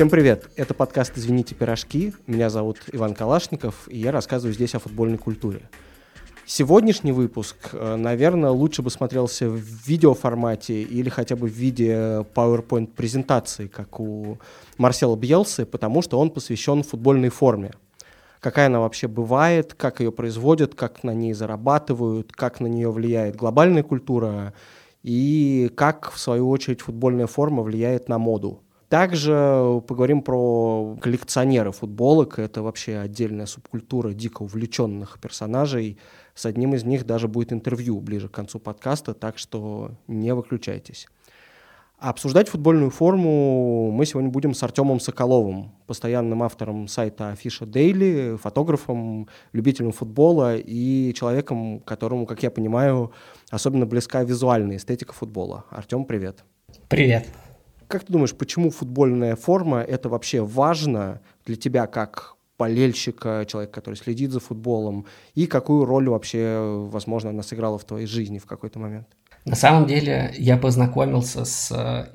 [0.00, 0.48] Всем привет!
[0.56, 2.14] Это подкаст «Извините, пирожки».
[2.26, 5.68] Меня зовут Иван Калашников, и я рассказываю здесь о футбольной культуре.
[6.46, 13.66] Сегодняшний выпуск, э, наверное, лучше бы смотрелся в видеоформате или хотя бы в виде PowerPoint-презентации,
[13.66, 14.38] как у
[14.78, 17.72] Марсела Бьелсы, потому что он посвящен футбольной форме.
[18.40, 23.36] Какая она вообще бывает, как ее производят, как на ней зарабатывают, как на нее влияет
[23.36, 24.54] глобальная культура
[25.02, 28.62] и как, в свою очередь, футбольная форма влияет на моду.
[28.90, 32.40] Также поговорим про коллекционеры футболок.
[32.40, 35.96] Это вообще отдельная субкультура дико увлеченных персонажей.
[36.34, 41.06] С одним из них даже будет интервью ближе к концу подкаста, так что не выключайтесь.
[41.98, 49.28] обсуждать футбольную форму мы сегодня будем с Артемом Соколовым, постоянным автором сайта Афиша Daily, фотографом,
[49.52, 53.12] любителем футбола и человеком, которому, как я понимаю,
[53.50, 55.66] особенно близка визуальная эстетика футбола.
[55.70, 56.42] Артем, привет.
[56.88, 57.28] Привет.
[57.90, 63.96] Как ты думаешь, почему футбольная форма это вообще важно для тебя как болельщика, человека, который
[63.96, 68.78] следит за футболом, и какую роль вообще, возможно, она сыграла в твоей жизни в какой-то
[68.78, 69.08] момент?
[69.44, 72.08] На самом деле я познакомился с,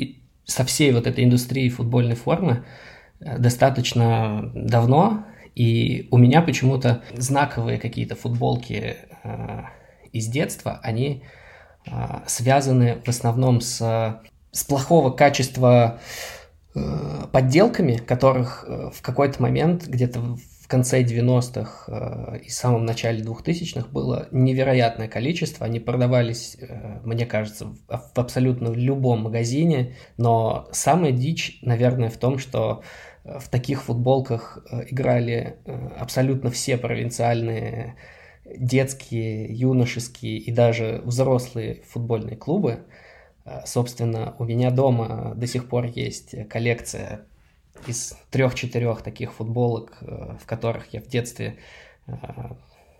[0.45, 2.63] со всей вот этой индустрией футбольной формы
[3.19, 9.61] э, достаточно давно, и у меня почему-то знаковые какие-то футболки э,
[10.13, 11.23] из детства, они
[11.85, 11.91] э,
[12.27, 14.21] связаны в основном с
[14.55, 15.99] с плохого качества
[16.73, 16.79] э,
[17.31, 23.89] подделками, которых э, в какой-то момент, где-то в конце 90-х э, и самом начале 2000-х
[23.89, 25.65] было невероятное количество.
[25.65, 26.55] Они продавались,
[27.03, 29.97] мне кажется, в, в абсолютно любом магазине.
[30.15, 32.81] Но самая дичь, наверное, в том, что
[33.25, 35.57] в таких футболках играли
[35.99, 37.95] абсолютно все провинциальные
[38.45, 42.85] детские, юношеские и даже взрослые футбольные клубы.
[43.45, 47.25] Э, собственно, у меня дома до сих пор есть коллекция
[47.87, 51.57] из трех-четырех таких футболок, э, в которых я в детстве
[52.07, 52.13] э,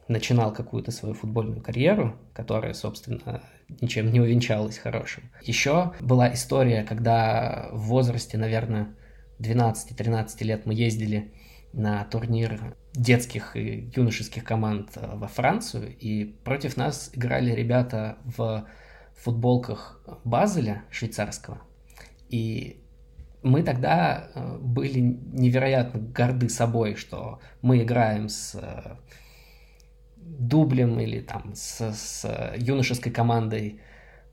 [0.08, 3.42] начинал какую-то свою футбольную карьеру, которая, собственно,
[3.82, 5.32] ничем не увенчалась хорошим.
[5.42, 8.96] Еще была история, когда в возрасте, наверное,
[9.40, 11.34] 12-13 лет мы ездили
[11.74, 18.66] на турнир детских и юношеских команд во Францию, и против нас играли ребята в
[19.16, 21.62] футболках Базеля швейцарского.
[22.30, 22.84] И
[23.44, 28.96] мы тогда э, были невероятно горды собой, что мы играем с э,
[30.18, 33.80] дублем или там с, с юношеской командой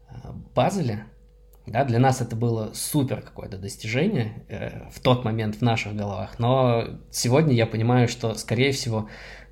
[0.08, 0.14] э,
[0.54, 1.06] Базеля.
[1.66, 6.38] Да, для нас это было супер какое-то достижение э, в тот момент в наших головах.
[6.38, 9.08] Но сегодня я понимаю, что, скорее всего,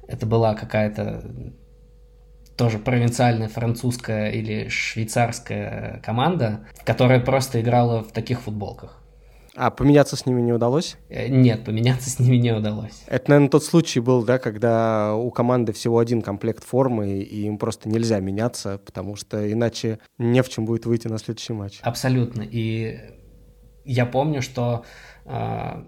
[0.08, 1.52] это была какая-то
[2.60, 9.02] тоже провинциальная французская или швейцарская команда, которая просто играла в таких футболках.
[9.56, 10.98] А поменяться с ними не удалось?
[11.08, 13.02] Э, нет, поменяться с ними не удалось.
[13.06, 17.56] Это, наверное, тот случай был, да, когда у команды всего один комплект формы, и им
[17.56, 21.78] просто нельзя меняться, потому что иначе не в чем будет выйти на следующий матч.
[21.80, 22.42] Абсолютно.
[22.42, 22.98] И
[23.86, 24.84] я помню, что
[25.24, 25.82] э,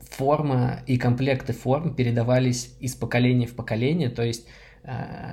[0.00, 4.48] форма и комплекты форм передавались из поколения в поколение, то есть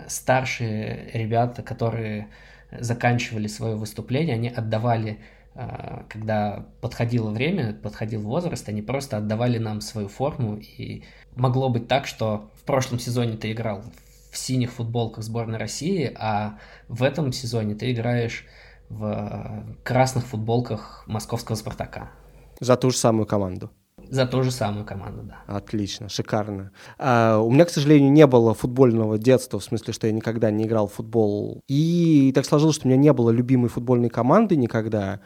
[0.08, 2.30] старшие ребята, которые
[2.72, 5.20] заканчивали свое выступление, они отдавали,
[5.56, 10.58] э, когда подходило время, подходил возраст, они просто отдавали нам свою форму.
[10.58, 11.04] И
[11.36, 13.84] могло быть так, что в прошлом сезоне ты играл
[14.32, 18.46] в синих футболках сборной России, а в этом сезоне ты играешь
[18.90, 22.12] в красных футболках московского «Спартака».
[22.60, 23.70] За ту же самую команду.
[24.10, 25.38] За ту же самую команду, да.
[25.48, 26.72] Отлично, шикарно.
[26.98, 30.66] А, у меня, к сожалению, не было футбольного детства, в смысле, что я никогда не
[30.66, 31.62] играл в футбол.
[31.68, 35.20] И так сложилось, что у меня не было любимой футбольной команды никогда.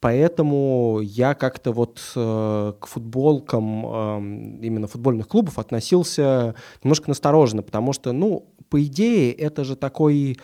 [0.00, 4.18] Поэтому я как-то вот э, к футболкам э,
[4.66, 10.36] именно футбольных клубов относился немножко настороженно, потому что, ну, по идее, это же такой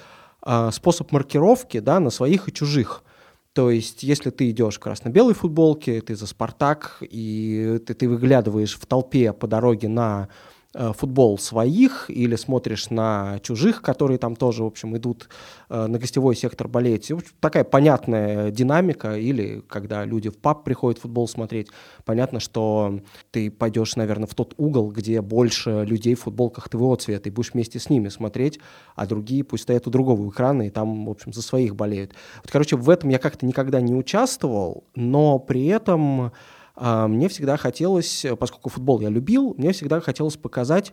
[0.46, 3.04] э, способ маркировки, да, на своих и чужих.
[3.52, 8.78] То есть, если ты идешь в красно-белой футболке, ты за «Спартак», и ты, ты выглядываешь
[8.78, 10.28] в толпе по дороге на
[10.72, 15.28] футбол своих или смотришь на чужих, которые там тоже, в общем, идут
[15.68, 17.10] э, на гостевой сектор болеть.
[17.40, 19.16] Такая понятная динамика.
[19.16, 21.68] Или когда люди в паб приходят футбол смотреть,
[22.04, 23.00] понятно, что
[23.32, 27.52] ты пойдешь, наверное, в тот угол, где больше людей в футболках твоего цвета, и будешь
[27.52, 28.60] вместе с ними смотреть,
[28.94, 32.14] а другие пусть стоят у другого экрана и там, в общем, за своих болеют.
[32.42, 36.30] Вот, короче, в этом я как-то никогда не участвовал, но при этом
[36.76, 40.92] мне всегда хотелось, поскольку футбол я любил, мне всегда хотелось показать,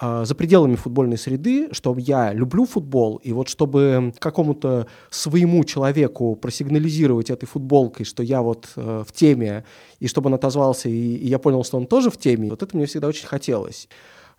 [0.00, 6.36] э, за пределами футбольной среды, что я люблю футбол, и вот чтобы какому-то своему человеку
[6.36, 9.64] просигнализировать этой футболкой, что я вот э, в теме,
[10.00, 12.76] и чтобы он отозвался, и, и я понял, что он тоже в теме, вот это
[12.76, 13.88] мне всегда очень хотелось.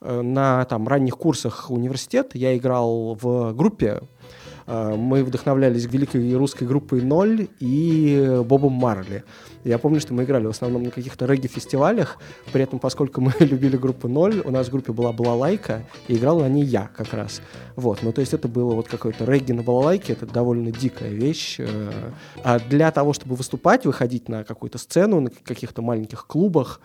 [0.02, 6.66] Э, на там, ранних курсах университета я играл в группе Э, мы вдохновлялись великой русской
[6.66, 9.24] группой «Ноль» и Бобом Марли.
[9.64, 12.18] Я помню, что мы играли в основном на каких-то регги-фестивалях,
[12.52, 16.40] при этом, поскольку мы любили группу «Ноль», у нас в группе была балалайка, и играл
[16.40, 17.42] на ней я как раз.
[17.76, 21.58] Вот, ну то есть это было вот какой-то регги на балалайке, это довольно дикая вещь.
[21.60, 21.92] Э.
[22.44, 26.82] А для того, чтобы выступать, выходить на какую-то сцену, на каких-то маленьких клубах,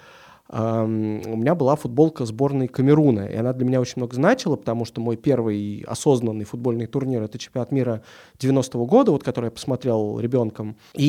[0.50, 5.00] у меня была футболка сборной Камеруна, и она для меня очень много значила, потому что
[5.00, 8.02] мой первый осознанный футбольный турнир— это чемпионат мира
[8.38, 10.76] 90-го года, вот который я посмотрел ребенком.
[10.94, 11.04] И,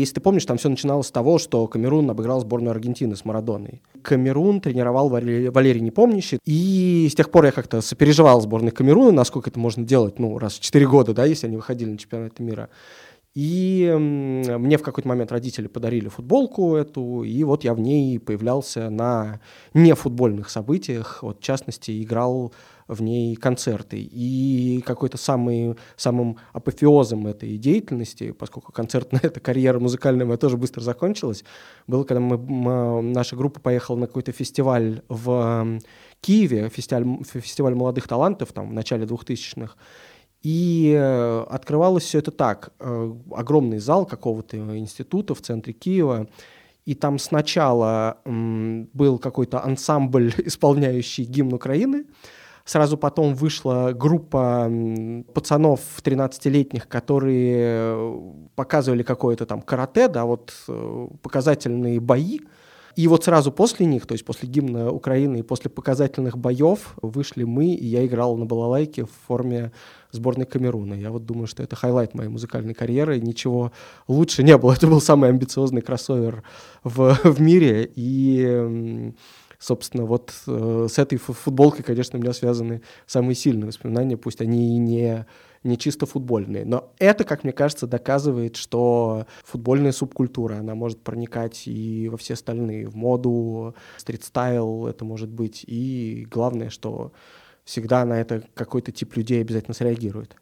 [0.00, 3.82] если ты помнишь, там все начиналось с того, что Камерун обыграл сборную Аргентины с Марадоной.
[4.00, 9.50] Камерун тренировал Валерий, Валерий Непомнящий, и с тех пор я как-то сопереживал сборной Камеруна, насколько
[9.50, 12.70] это можно делать, ну, раз в 4 года, да, если они выходили на чемпионат мира.
[13.34, 18.90] И мне в какой-то момент родители подарили футболку эту, и вот я в ней появлялся
[18.90, 19.40] на
[19.72, 22.52] нефутбольных событиях, вот в частности играл
[22.88, 23.96] в ней концерты.
[23.98, 30.82] И какой-то самый, самым апофеозом этой деятельности, поскольку концертная эта карьера музыкальная моя тоже быстро
[30.82, 31.42] закончилась,
[31.86, 35.78] было, когда мы, мы, наша группа поехала на какой-то фестиваль в
[36.20, 39.74] Киеве, фестиваль, фестиваль молодых талантов там в начале 2000-х,
[40.42, 42.72] и э, открывалось все это так.
[42.80, 46.26] Э, огромный зал какого-то института в центре Киева.
[46.84, 52.06] И там сначала был какой-то ансамбль, исполняющий гимн Украины.
[52.64, 54.70] Сразу потом вышла группа
[55.32, 58.20] пацанов 13-летних, которые э,
[58.56, 60.52] показывали какое-то там карате, да, вот
[61.22, 62.40] показательные бои.
[62.96, 67.44] И вот сразу после них, то есть после гимна Украины и после показательных боев вышли
[67.44, 69.72] мы, и я играл на балалайке в форме
[70.10, 70.94] сборной Камеруна.
[70.94, 73.18] Я вот думаю, что это highlight моей музыкальной карьеры.
[73.20, 73.72] Ничего
[74.08, 74.72] лучше не было.
[74.76, 76.42] Это был самый амбициозный кроссовер
[76.84, 77.90] в, в мире.
[77.94, 79.12] И
[79.58, 84.74] собственно, вот э, с этой футболкой, конечно, у меня связаны самые сильные воспоминания, пусть они
[84.74, 85.24] и не
[85.64, 86.64] не чисто футбольные.
[86.64, 92.34] Но это, как мне кажется, доказывает, что футбольная субкультура, она может проникать и во все
[92.34, 95.64] остальные, в моду, street style это может быть.
[95.66, 97.12] И главное, что
[97.64, 100.36] всегда на это какой-то тип людей обязательно среагирует.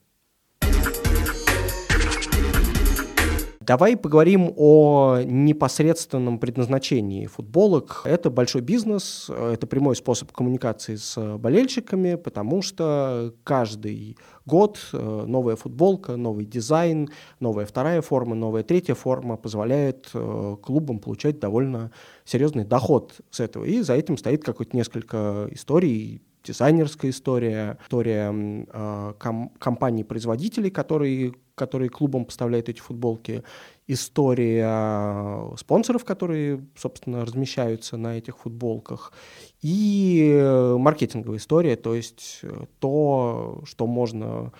[3.70, 8.02] Давай поговорим о непосредственном предназначении футболок.
[8.04, 15.54] Это большой бизнес, это прямой способ коммуникации с болельщиками, потому что каждый год э, новая
[15.54, 21.92] футболка, новый дизайн, новая вторая форма, новая третья форма позволяет э, клубам получать довольно
[22.24, 23.64] серьезный доход с этого.
[23.66, 31.90] И за этим стоит какое-то несколько историй, дизайнерская история, история э, ком- компаний-производителей, которые которые
[31.90, 33.42] клубам поставляют эти футболки,
[33.86, 39.12] история спонсоров, которые, собственно, размещаются на этих футболках,
[39.60, 40.40] и
[40.78, 44.52] маркетинговая история, то есть э, то, что можно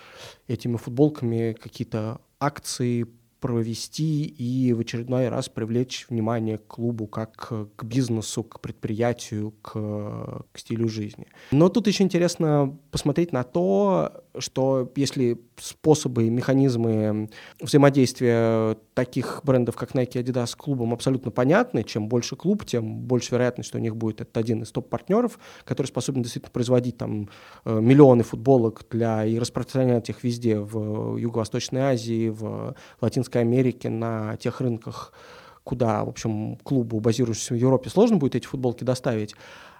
[0.47, 3.07] этими футболками какие-то акции
[3.41, 10.45] провести и в очередной раз привлечь внимание к клубу как к бизнесу, к предприятию, к,
[10.51, 11.27] к стилю жизни.
[11.51, 17.29] Но тут еще интересно посмотреть на то, что если способы и механизмы
[17.59, 23.31] взаимодействия таких брендов, как Nike Adidas с клубом абсолютно понятны, чем больше клуб, тем больше
[23.35, 27.29] вероятность, что у них будет этот один из топ-партнеров, который способен действительно производить там
[27.65, 34.37] э, миллионы футболок для и распространять их везде в Юго-Восточной Азии, в Латинской Америке, на
[34.37, 35.13] тех рынках,
[35.63, 39.35] куда, в общем, клубу, базирующемуся в Европе, сложно будет эти футболки доставить.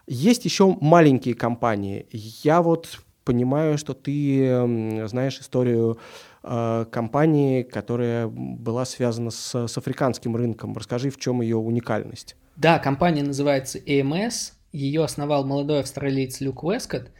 [0.07, 2.07] Есть еще маленькие компании.
[2.11, 5.99] Я вот понимаю, что ты знаешь историю
[6.43, 10.73] э, компании, которая была связана с, с африканским рынком.
[10.75, 12.35] Расскажи, в чем ее уникальность.
[12.55, 14.53] Да, компания называется AMS.
[14.71, 17.11] Ее основал молодой австралиец Люк Вескотт,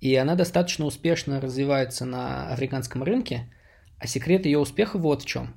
[0.00, 3.52] и она достаточно успешно развивается на африканском рынке.
[3.98, 5.54] А секрет ее успеха вот в чем.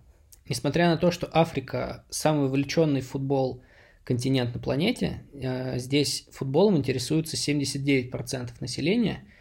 [0.48, 3.64] Несмотря на то, что Африка самый вовлеченный в футбол
[4.04, 9.24] континент на планете, э, здесь футболом интересуются 79% населения–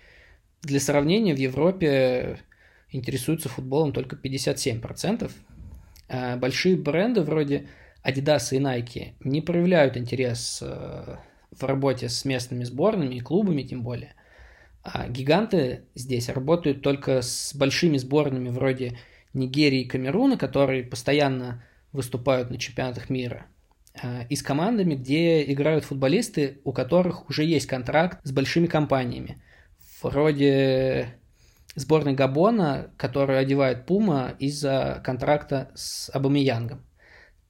[0.63, 2.39] для сравнения, в Европе
[2.91, 5.31] интересуются футболом только 57%.
[6.09, 7.69] А большие бренды вроде
[8.05, 11.17] Adidas и Nike не проявляют интерес э,
[11.51, 14.15] в работе с местными сборными и клубами тем более.
[14.85, 18.99] А гиганты здесь работают только с большими сборными вроде
[19.35, 23.47] Нигерии и Камеруна, которые постоянно выступают на чемпионатах мира,
[24.03, 29.43] а, и с командами, где играют футболисты, у которых уже есть контракт с большими компаниями–
[30.03, 31.15] вроде
[31.75, 36.85] сборной Габона, которую одевает Пума из-за контракта с Абамиянгом.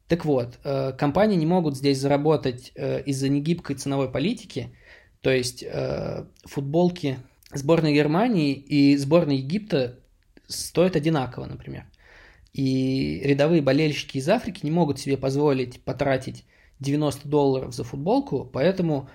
[0.09, 4.77] Так вот, э, компании не могут здесь заработать э, из-за негибкой ценовой политики,
[5.23, 7.19] то есть э, футболки
[7.53, 9.99] сборной Германии и сборной Египта
[10.53, 11.87] стоят одинаково, например.
[12.53, 16.45] И рядовые болельщики из Африки не могут себе позволить потратить
[16.81, 19.09] 90 долларов за футболку, поэтому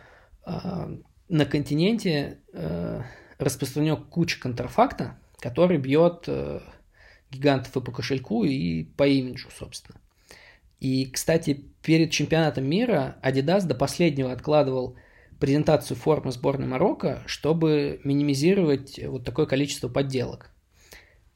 [0.46, 2.40] на континенте
[3.38, 6.28] распространен куча контрафакта, который бьет
[7.30, 10.00] гигантов и по кошельку, и по имиджу, собственно.
[10.80, 14.96] И, кстати, перед чемпионатом мира Adidas до последнего откладывал
[15.40, 20.52] презентацию формы сборной Марокко, чтобы минимизировать вот такое количество подделок.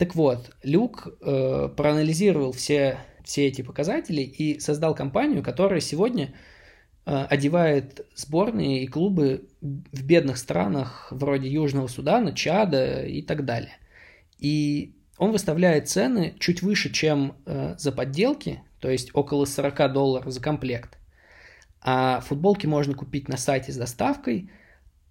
[0.02, 6.34] Так вот, Люк э, проанализировал все, все эти показатели и создал компанию, которая сегодня
[7.06, 13.78] э, одевает сборные и клубы в бедных странах вроде Южного Судана, Чада и так далее.
[14.40, 20.34] И он выставляет цены чуть выше, чем э, за подделки, то есть около 40 долларов
[20.34, 20.98] за комплект.
[21.80, 24.50] А футболки можно купить на сайте с доставкой,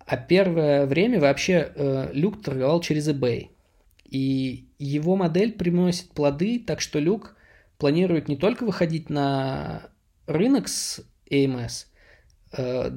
[0.05, 3.51] а первое время вообще э, Люк торговал через eBay.
[4.11, 7.37] И его модель приносит плоды, так что Люк
[7.79, 9.91] планирует не только выходить на
[10.27, 11.01] рынок с
[11.31, 11.87] AMS,
[12.57, 12.91] э,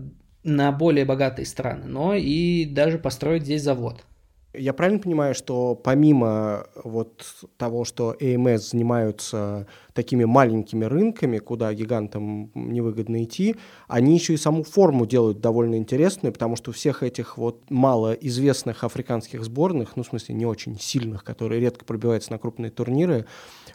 [0.43, 4.03] на более богатые страны, но и даже построить здесь завод–
[4.53, 7.25] я правильно понимаю, что помимо вот
[7.57, 13.55] того, что AMS занимаются такими маленькими рынками, куда гигантам невыгодно идти,
[13.87, 19.43] они еще и саму форму делают довольно интересную, потому что всех этих вот малоизвестных африканских
[19.43, 23.25] сборных, ну, в смысле, не очень сильных, которые редко пробиваются на крупные турниры,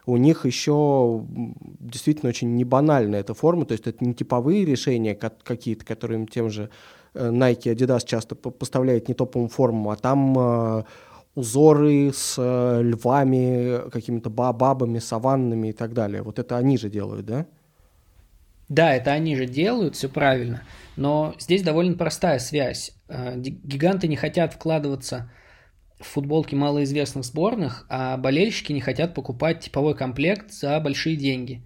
[0.06, 5.84] у них еще действительно очень небанальная эта форма, то есть это не типовые решения какие-то,
[5.84, 6.72] которые им тем же Э,
[7.14, 10.84] Nike, Adidas часто поставляет не топовую форму, а там э,
[11.34, 16.22] узоры с э, львами, какими-то бабами, саваннами и так далее.
[16.22, 17.46] Вот это они же делают, да?
[18.68, 20.62] Да, это они же делают, все правильно.
[20.96, 22.92] Но здесь довольно простая связь.
[23.08, 25.30] Гиганты не хотят вкладываться
[25.98, 31.62] в футболки малоизвестных сборных, а болельщики не хотят покупать типовой комплект за большие деньги.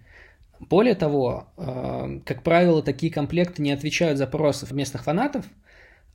[0.69, 5.45] Более того, э, как правило, такие комплекты не отвечают запросов местных фанатов,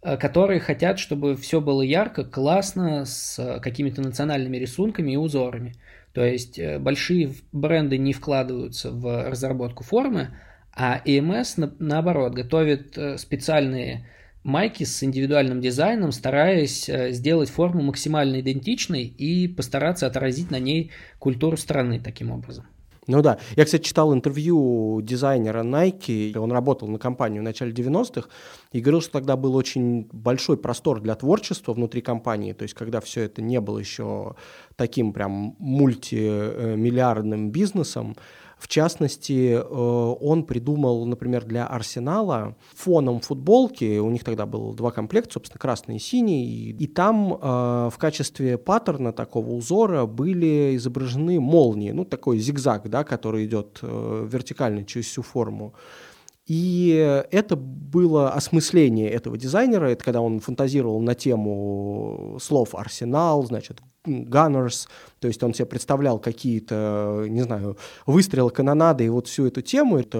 [0.02, 5.75] э, которые хотят, чтобы все было ярко, классно, с какими-то национальными рисунками и узорами.
[6.12, 10.31] То есть э, большие бренды не вкладываются в разработку формы,
[10.73, 14.07] а EMS, наоборот, готовит специальные
[14.45, 21.57] майки с индивидуальным дизайном, стараясь сделать форму максимально идентичной и постараться отразить на ней культуру
[21.57, 22.67] страны таким образом.
[23.09, 23.38] Ну да.
[23.57, 26.37] Я, кстати, читал интервью дизайнера Nike.
[26.37, 28.29] Он работал на компанию в начале 90-х
[28.71, 32.53] и говорил, что тогда был очень большой простор для творчества внутри компании.
[32.53, 34.37] То есть, когда все это не было еще
[34.77, 38.15] таким прям мультимиллиардным бизнесом,
[38.59, 44.91] в частности, э, он придумал, например, для Арсенала фоном футболки, у них тогда было два
[44.91, 51.41] комплекта, собственно, красный и синий, и там э, в качестве паттерна такого узора были изображены
[51.41, 55.75] молнии, ну, такой зигзаг, да, который идет э, вертикально через всю форму.
[56.49, 63.81] И это было осмысление этого дизайнера, это когда он фантазировал на тему слов «арсенал», значит,
[64.07, 64.88] «gunners»,
[65.21, 67.76] то есть он себе представлял какие-то, не знаю,
[68.07, 69.99] выстрелы, канонады и вот всю эту тему.
[69.99, 70.19] Эта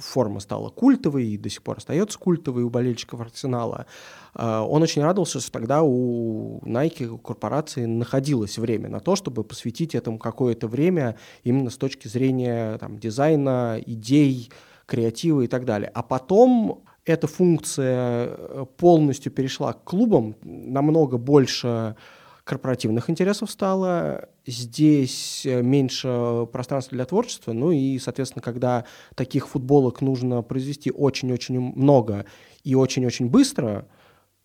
[0.00, 3.86] форма стала культовой и до сих пор остается культовой у болельщиков «Арсенала».
[4.34, 9.44] А, он очень радовался, что тогда у Nike, у корпорации находилось время на то, чтобы
[9.44, 14.50] посвятить этому какое-то время именно с точки зрения там, дизайна, идей,
[14.92, 15.90] креатива и так далее.
[15.94, 21.96] А потом эта функция э, полностью перешла к клубам, намного больше
[22.44, 28.84] корпоративных интересов стало, здесь э, меньше пространства для творчества, ну и, соответственно, когда
[29.14, 32.26] таких футболок нужно произвести очень-очень много
[32.62, 33.88] и очень-очень быстро,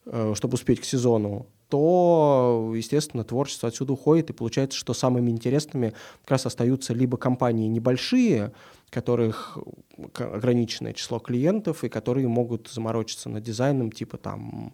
[0.06, 5.94] э, чтобы успеть к сезону, то, естественно, творчество отсюда уходит, и получается, что самыми интересными
[6.22, 8.54] как раз остаются либо компании небольшие,
[8.90, 9.58] которых
[10.18, 14.74] ограниченное число клиентов, и которые могут заморочиться над дизайном, типа там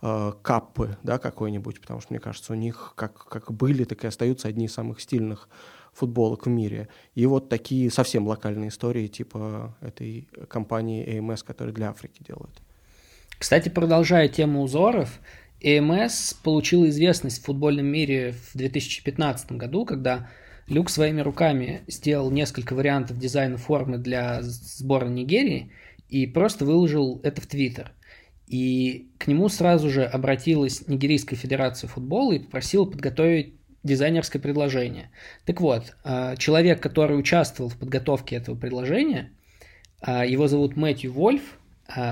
[0.00, 4.06] э, каппы, да, какой-нибудь, потому что, мне кажется, у них как, как были, так и
[4.06, 5.48] остаются одни из самых стильных
[5.92, 6.88] футболок в мире.
[7.14, 12.62] И вот такие совсем локальные истории, типа этой компании AMS, которая для Африки делает.
[13.38, 15.20] Кстати, продолжая тему узоров,
[15.62, 20.28] AMS получила известность в футбольном мире в 2015 году, когда
[20.68, 25.72] Люк своими руками сделал несколько вариантов дизайна формы для сборной Нигерии
[26.08, 27.92] и просто выложил это в Твиттер.
[28.46, 35.10] И к нему сразу же обратилась Нигерийская федерация футбола и попросила подготовить дизайнерское предложение.
[35.44, 39.32] Так вот, а, человек, который участвовал в подготовке этого предложения,
[40.00, 41.58] а, его зовут Мэтью Вольф,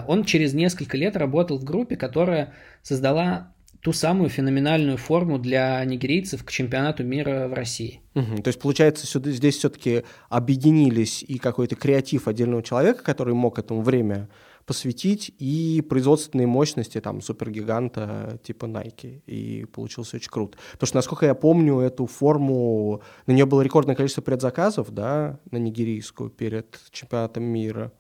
[0.07, 6.45] он через несколько лет работал в группе, которая создала ту самую феноменальную форму для нигерийцев
[6.45, 8.03] к чемпионату мира в России.
[8.15, 8.43] Угу.
[8.43, 13.81] То есть, получается, сюда, здесь все-таки объединились и какой-то креатив отдельного человека, который мог этому
[13.83, 14.29] время
[14.67, 19.23] посвятить, и производственные мощности там супергиганта типа Nike.
[19.27, 20.59] И получилось очень круто.
[20.73, 25.57] Потому что, насколько я помню, эту форму, на нее было рекордное количество предзаказов, да, на
[25.57, 27.93] нигерийскую перед чемпионатом мира.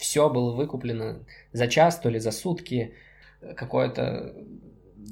[0.00, 2.94] Все было выкуплено за час, то ли за сутки.
[3.54, 4.34] Какое-то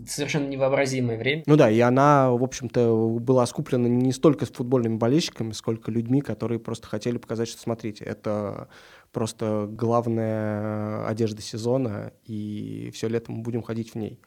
[0.06, 1.42] совершенно невообразимое время.
[1.46, 6.22] Ну да, и она, в общем-то, была скуплена не столько с футбольными болельщиками, сколько людьми,
[6.22, 8.68] которые просто хотели показать, что, смотрите, это
[9.12, 14.20] просто главная одежда сезона, и все лето мы будем ходить в ней.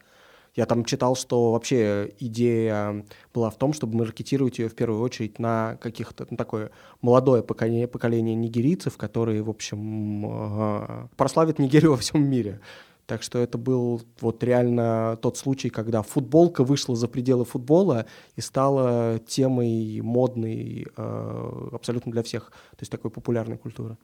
[0.54, 5.38] Я там читал, что вообще идея была в том, чтобы маркетировать ее в первую очередь
[5.38, 12.28] на каких-то ну, такое молодое поколение, поколение нигерийцев, которые, в общем, прославят Нигерию во всем
[12.28, 12.60] мире.
[13.06, 18.06] Так что это был вот реально тот случай, когда футболка вышла за пределы футбола
[18.36, 23.96] и стала темой модной э, абсолютно для всех, то есть такой популярной культуры.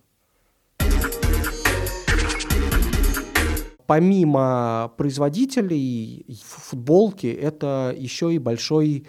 [3.88, 9.06] Помимо производителей футболки, это еще и большой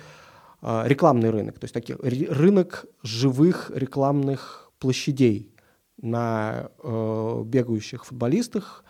[0.61, 5.53] э, рекламный рынок, то есть таких, рынок живых рекламных площадей
[6.01, 8.85] на э, бегающих футболистах,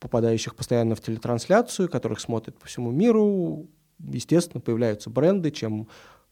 [0.00, 3.68] попадающих постоянно в телетрансляцию, которых смотрят по всему миру.
[4.00, 5.52] Естественно, появляются бренды.
[5.52, 5.86] Чем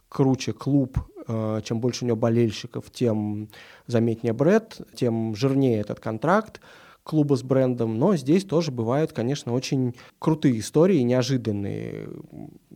[0.09, 0.99] круче клуб,
[1.29, 3.51] э, чем больше у него болельщиков, тем
[3.87, 6.61] заметнее бренд, тем жирнее этот контракт
[7.07, 12.09] клуба с брендом, но здесь тоже бывают, конечно, очень крутые истории, неожиданные.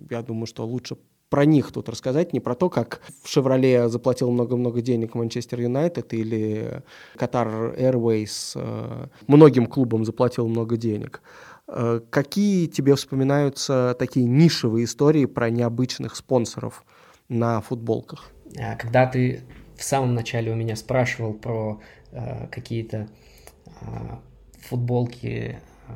[0.08, 0.96] Я думаю, что лучше
[1.28, 6.12] про них тут рассказать, не про то, как в «Шевроле» заплатил много-много денег Манчестер Юнайтед
[6.12, 6.82] или
[7.16, 11.22] Катар Airways э, многим клубам заплатил много денег.
[11.68, 16.84] Э, какие тебе вспоминаются такие нишевые истории про необычных спонсоров
[17.28, 18.30] на футболках?
[18.58, 19.42] А, когда ты
[19.76, 23.08] в самом начале у меня спрашивал про э, какие-то
[23.66, 23.86] э,
[24.62, 25.92] футболки, э,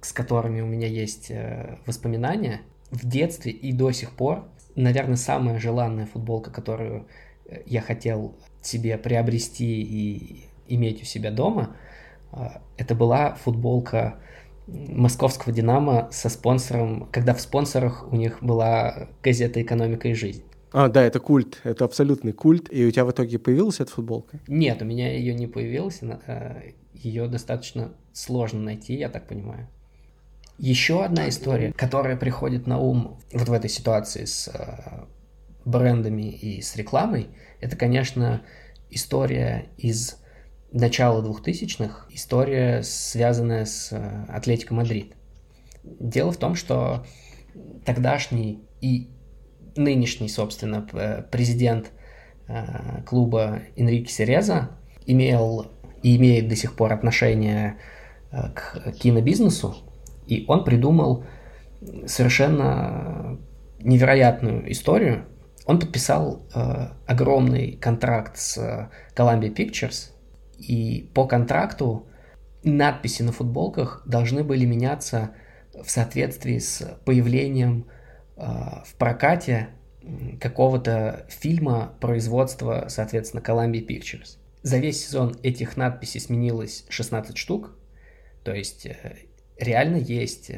[0.00, 5.58] с которыми у меня есть э, воспоминания, в детстве и до сих пор, наверное, самая
[5.58, 7.06] желанная футболка, которую
[7.46, 11.76] э, я хотел себе приобрести и иметь у себя дома,
[12.76, 14.20] это была футболка
[14.66, 20.44] московского «Динамо» со спонсором, когда в спонсорах у них была газета «Экономика и жизнь».
[20.72, 22.68] А, да, это культ, это абсолютный культ.
[22.70, 24.38] И у тебя в итоге появилась эта футболка?
[24.46, 29.68] Нет, у меня ее не появилась, э, ее достаточно сложно найти, я так понимаю.
[30.58, 35.04] Еще одна история, которая приходит на ум вот в этой ситуации с э,
[35.64, 37.28] брендами и с рекламой,
[37.60, 38.42] это, конечно,
[38.90, 40.16] история из
[40.72, 45.14] начала 2000-х, история, связанная с э, Атлетико Мадрид.
[45.82, 47.06] Дело в том, что
[47.84, 49.10] тогдашний и
[49.78, 50.86] нынешний, собственно,
[51.30, 51.90] президент
[52.46, 54.70] э, клуба Энрике Сереза
[55.06, 55.66] имел
[56.02, 57.76] и имеет до сих пор отношение
[58.30, 59.74] к кинобизнесу,
[60.26, 61.24] и он придумал
[62.06, 63.38] совершенно
[63.80, 65.24] невероятную историю.
[65.66, 70.10] Он подписал э, огромный контракт с э, Columbia Pictures,
[70.58, 72.06] и по контракту
[72.64, 75.32] надписи на футболках должны были меняться
[75.74, 77.97] в соответствии с появлением э,
[78.38, 79.70] в прокате
[80.40, 84.38] какого-то фильма производства, соответственно, Columbia Pictures.
[84.62, 87.76] За весь сезон этих надписей сменилось 16 штук,
[88.44, 89.16] то есть э,
[89.58, 90.50] реально есть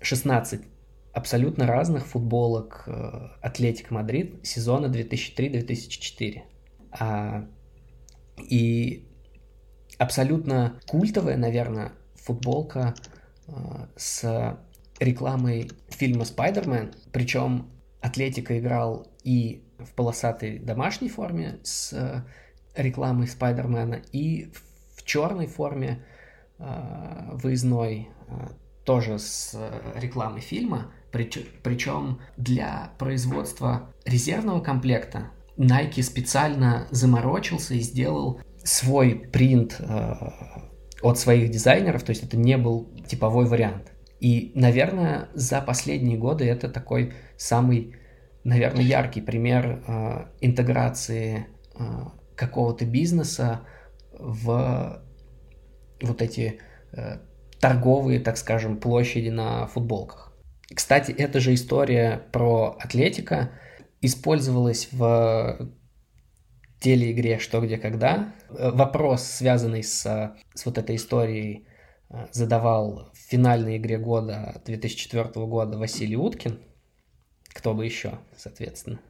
[0.00, 0.64] 16 э,
[1.12, 6.42] абсолютно разных футболок э, Атлетик Мадрид сезона 2003-2004.
[6.92, 7.48] А,
[8.38, 9.08] и
[9.98, 12.94] абсолютно культовая, наверное, футболка
[13.46, 13.52] э,
[13.96, 14.58] с
[15.00, 22.24] рекламой фильма «Спайдермен», причем Атлетика играл и в полосатой домашней форме с
[22.76, 24.50] рекламой Спайдермена, и
[24.94, 26.04] в черной форме
[26.58, 28.48] Э, выездной э,
[28.84, 38.40] тоже с э, рекламы фильма, причем для производства резервного комплекта Nike специально заморочился и сделал
[38.64, 39.80] свой принт
[41.00, 43.92] от своих дизайнеров, то есть это не был типовой вариант.
[44.20, 47.96] И, наверное, за последние годы это такой самый,
[48.44, 49.82] наверное, яркий пример
[50.40, 51.46] интеграции
[52.34, 53.60] какого-то бизнеса
[54.18, 55.02] в
[56.00, 56.60] вот эти
[56.92, 57.18] э,
[57.60, 60.32] торговые, так скажем, площади на футболках.
[60.74, 63.50] Кстати, эта же история про Атлетика
[64.00, 65.70] использовалась в
[66.80, 68.32] телеигре «Что, где, когда».
[68.48, 70.04] Вопрос, связанный с,
[70.54, 71.66] с вот этой историей,
[72.30, 76.58] задавал в финальной игре года 2004 года Василий Уткин.
[77.50, 79.00] Кто бы еще, соответственно.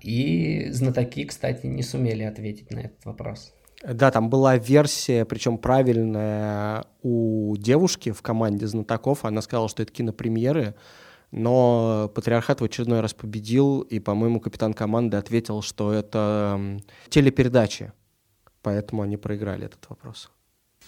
[0.00, 3.52] И знатоки, кстати, не сумели ответить на этот вопрос.
[3.86, 9.26] Да, там была версия, причем правильная у девушки в команде знатоков.
[9.26, 10.74] Она сказала, что это кинопремьеры,
[11.32, 17.92] но Патриархат в очередной раз победил, и, по-моему, капитан команды ответил, что это телепередачи,
[18.62, 20.30] поэтому они проиграли этот вопрос.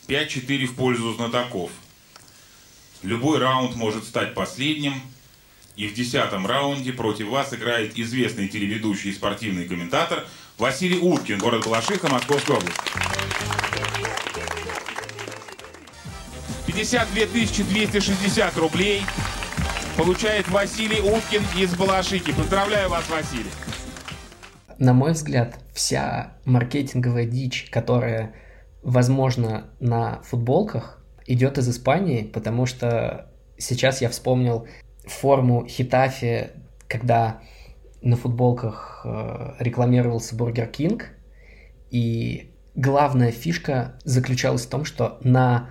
[0.08, 1.70] 5-4 в пользу знатоков.
[3.02, 4.94] Любой раунд может стать последним,
[5.76, 10.26] и в десятом раунде против вас играет известный телеведущий и спортивный комментатор
[10.58, 12.78] Василий Уткин, город Балашиха, Московская область.
[16.66, 19.02] 52 260 рублей
[19.96, 22.32] получает Василий Уткин из Балашихи.
[22.32, 23.50] Поздравляю вас, Василий.
[24.78, 28.34] На мой взгляд, вся маркетинговая дичь, которая
[28.82, 34.66] возможно на футболках, идет из Испании, потому что сейчас я вспомнил
[35.04, 36.50] форму Хетафе,
[36.88, 37.40] когда
[38.00, 41.10] на футболках э, рекламировался Бургер Кинг,
[41.90, 45.70] и главная фишка заключалась в том, что на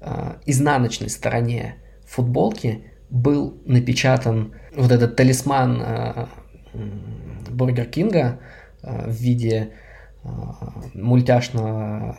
[0.00, 6.26] э, изнаночной стороне футболки был напечатан вот этот талисман э,
[7.50, 8.40] Бургер Кинга
[8.82, 9.72] в виде
[10.94, 12.16] мультяшного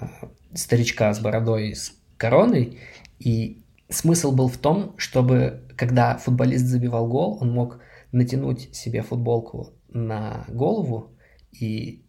[0.54, 2.80] старичка с бородой с короной,
[3.20, 7.80] и смысл был в том, чтобы когда футболист забивал гол, он мог
[8.12, 11.16] натянуть себе футболку на голову
[11.52, 12.06] и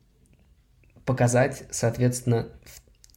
[1.04, 2.48] показать, соответственно,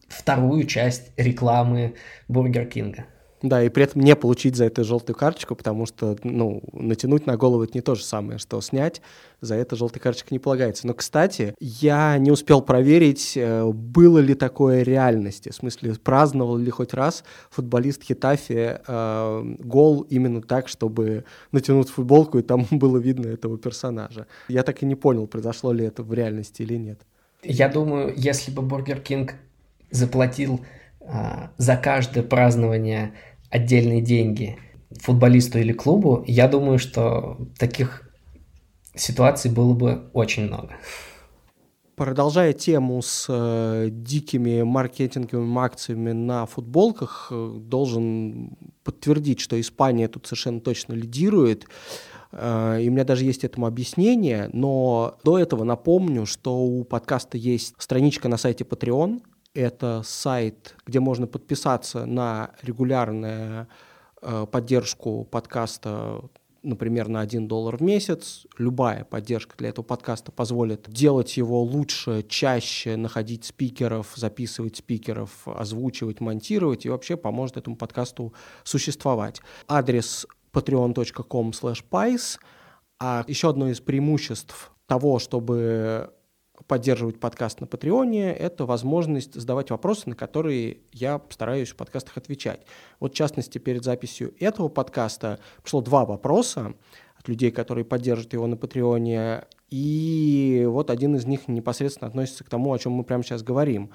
[0.07, 1.95] вторую часть рекламы
[2.27, 3.05] Бургер Кинга.
[3.43, 7.35] Да, и при этом не получить за это желтую карточку, потому что, ну, натянуть на
[7.35, 9.01] голову это не то же самое, что снять,
[9.41, 10.87] за это желтая карточка не полагается.
[10.87, 16.71] Но, кстати, я не успел проверить, э, было ли такое реальности, в смысле, праздновал ли
[16.71, 23.27] хоть раз футболист Хетафе э, гол именно так, чтобы натянуть футболку, и там было видно
[23.27, 24.25] этого персонажа.
[24.47, 27.01] Я так и не понял, произошло ли это в реальности или нет.
[27.43, 29.33] Я думаю, если бы Бургер Кинг
[29.91, 30.61] заплатил
[31.01, 33.11] э, за каждое празднование
[33.53, 34.57] отдельные деньги
[34.89, 38.09] футболисту или клубу, я думаю, что таких
[38.95, 40.75] ситуаций было бы очень много.
[41.95, 50.25] Продолжая тему с э, дикими маркетинговыми акциями на футболках, э, должен подтвердить, что Испания тут
[50.25, 51.67] совершенно точно лидирует.
[52.31, 57.37] Э, и у меня даже есть этому объяснение, но до этого напомню, что у подкаста
[57.37, 59.21] есть страничка на сайте Patreon,
[59.53, 63.67] это сайт, где можно подписаться на регулярную
[64.21, 66.21] э, поддержку подкаста,
[66.63, 68.45] например, на 1 доллар в месяц.
[68.57, 76.19] Любая поддержка для этого подкаста позволит делать его лучше, чаще, находить спикеров, записывать спикеров, озвучивать,
[76.19, 79.41] монтировать и вообще поможет этому подкасту существовать.
[79.67, 81.83] Адрес patreon.com slash
[82.99, 86.11] А еще одно из преимуществ того, чтобы
[86.67, 92.61] поддерживать подкаст на Патреоне, это возможность задавать вопросы, на которые я стараюсь в подкастах отвечать.
[92.99, 96.73] Вот, в частности, перед записью этого подкаста пришло два вопроса
[97.15, 102.49] от людей, которые поддерживают его на Патреоне, и вот один из них непосредственно относится к
[102.49, 103.91] тому, о чем мы прямо сейчас говорим.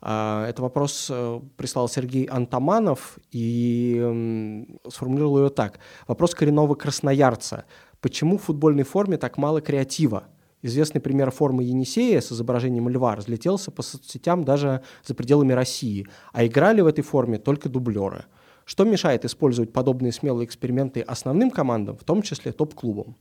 [0.00, 5.80] А, это вопрос э, прислал Сергей Антаманов и сформулировал ее так.
[6.06, 7.64] Вопрос коренного красноярца.
[8.00, 10.28] Почему в футбольной форме так мало креатива?
[10.62, 16.46] Известный пример формы Енисея с изображением льва разлетелся по соцсетям даже за пределами России, а
[16.46, 18.24] играли в этой форме только дублеры.
[18.64, 23.16] Что мешает использовать подобные смелые эксперименты основным командам, в том числе топ-клубам?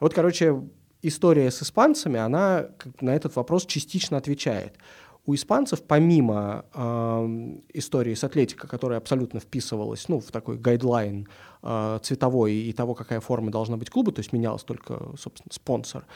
[0.00, 0.60] Вот, короче,
[1.02, 2.68] история с испанцами, она
[3.00, 4.76] на этот вопрос частично отвечает.
[5.24, 11.26] У испанцев, помимо э, истории с Атлетико, которая абсолютно вписывалась ну, в такой guideline
[11.62, 16.06] э, цветовой и того, какая форма должна быть клуба, то есть менялась только, собственно, спонсор,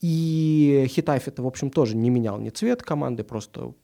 [0.00, 3.74] и Хетафе это, в общем, тоже не менял ни цвет команды, просто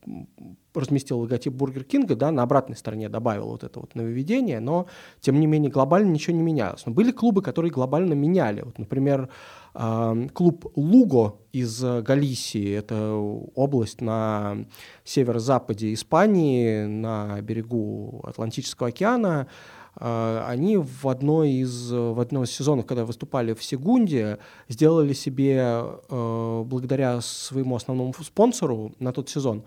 [0.73, 4.87] разместил логотип Бургер Кинга, да, на обратной стороне добавил вот это вот нововведение, но,
[5.19, 6.85] тем не менее, глобально ничего не менялось.
[6.85, 8.61] Но были клубы, которые глобально меняли.
[8.61, 9.29] Вот, например,
[9.73, 14.65] клуб Луго из Галисии, это область на
[15.03, 19.47] северо-западе Испании, на берегу Атлантического океана,
[19.99, 24.37] они в, одной из, в одном из сезонов, когда выступали в Сегунде,
[24.69, 29.63] сделали себе, а, благодаря своему основному спонсору на тот сезон,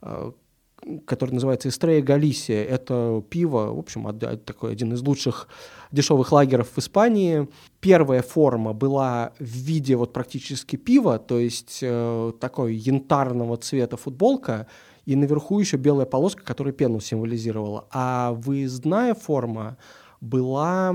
[0.00, 0.32] а,
[1.04, 2.64] который называется Эстрея Галисия.
[2.64, 5.48] Это пиво, в общем, такой один из лучших
[5.92, 7.48] дешевых лагеров в Испании.
[7.80, 14.66] Первая форма была в виде вот практически пива, то есть э, такой янтарного цвета футболка,
[15.06, 17.86] и наверху еще белая полоска, которая пену символизировала.
[17.90, 19.78] А выездная форма
[20.20, 20.94] была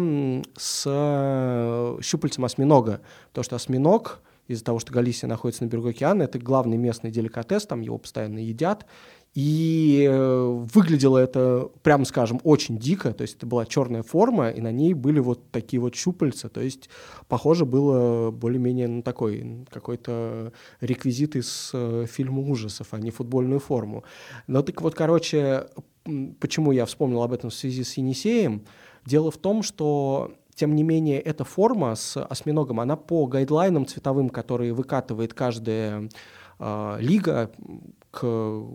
[0.58, 6.24] с э, щупальцем осьминога, потому что осьминог из-за того, что Галисия находится на берегу океана,
[6.24, 8.86] это главный местный деликатес, там его постоянно едят,
[9.34, 13.14] и э, выглядело это, прямо скажем, очень дико.
[13.14, 16.50] То есть это была черная форма, и на ней были вот такие вот щупальца.
[16.50, 16.90] То есть
[17.30, 24.04] похоже было более-менее на такой какой-то реквизит из э, фильма ужасов, а не футбольную форму.
[24.48, 25.68] Но так вот, короче,
[26.40, 28.66] почему я вспомнил об этом в связи с Енисеем?
[29.06, 34.30] Дело в том, что тем не менее, эта форма с осьминогом, она по гайдлайнам цветовым,
[34.30, 36.10] которые выкатывает каждая
[36.60, 37.50] э, лига,
[38.12, 38.66] к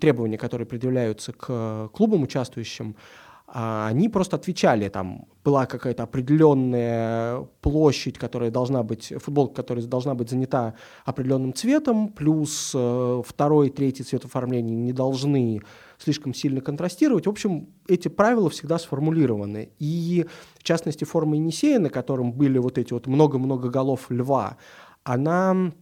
[0.00, 2.96] требования, которые предъявляются к клубам участвующим,
[3.52, 10.14] а они просто отвечали, там была какая-то определенная площадь, которая должна быть, футболка, которая должна
[10.14, 15.62] быть занята определенным цветом, плюс э, второй, третий цвет оформления не должны
[15.98, 17.26] слишком сильно контрастировать.
[17.26, 19.70] В общем, эти правила всегда сформулированы.
[19.80, 24.58] И, в частности, форма Енисея, на котором были вот эти вот много-много голов льва,
[25.02, 25.72] она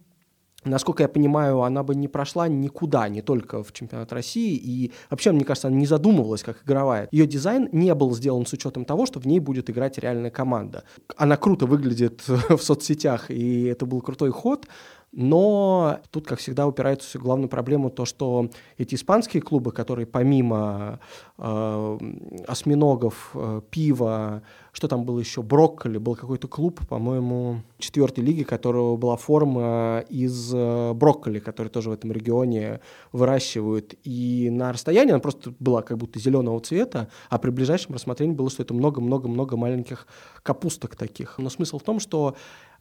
[0.65, 4.57] насколько я понимаю, она бы не прошла никуда, не только в чемпионат России.
[4.57, 7.09] И вообще, мне кажется, она не задумывалась как игровая.
[7.13, 10.85] Ее дизайн не был сделан с учетом того, что в ней будет играть реальная команда.
[11.17, 14.67] Она круто выглядит в соцсетях, и это был крутой ход,
[15.13, 21.01] но тут, как всегда, упирается в главную проблему то, что эти испанские клубы, которые помимо
[21.39, 21.99] э,
[22.47, 24.43] осьминогов, э, пива,
[24.73, 30.53] что там было еще, брокколи, был какой-то клуб, по-моему, четвертой лиги, которого была форма из
[30.55, 32.81] э, брокколи, который тоже в этом регионе
[33.13, 33.95] выращивают.
[34.05, 38.51] И на расстоянии она просто была как будто зеленого цвета, а при ближайшем рассмотрении было,
[38.51, 40.07] что это много-много-много маленьких
[40.43, 41.39] капусток таких.
[41.39, 42.37] Но смысл в том, что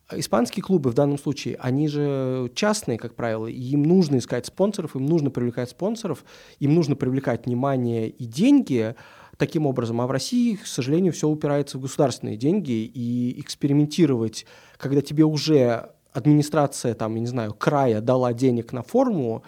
[0.09, 4.95] Испанские клубы в данном случае, они же частные, как правило, и им нужно искать спонсоров,
[4.95, 6.23] им нужно привлекать спонсоров,
[6.59, 8.95] им нужно привлекать внимание и деньги
[9.35, 9.99] таким образом.
[9.99, 14.45] А в России, к сожалению, все упирается в государственные деньги, и экспериментировать,
[14.77, 19.43] когда тебе уже администрация, там, я не знаю, края дала денег на форму,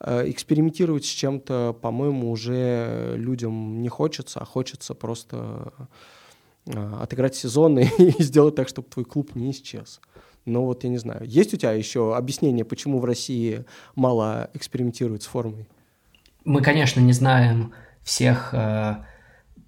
[0.00, 5.72] э, экспериментировать с чем-то, по-моему, уже людям не хочется, а хочется просто
[6.74, 10.00] отыграть сезон и, и сделать так, чтобы твой клуб не исчез.
[10.44, 15.22] Но вот я не знаю, есть у тебя еще объяснение, почему в России мало экспериментируют
[15.22, 15.68] с формой?
[16.44, 18.96] Мы, конечно, не знаем всех э,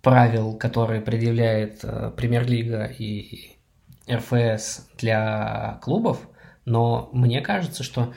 [0.00, 3.56] правил, которые предъявляет э, Премьер-лига и
[4.10, 6.26] РФС для клубов,
[6.64, 8.14] но мне кажется, что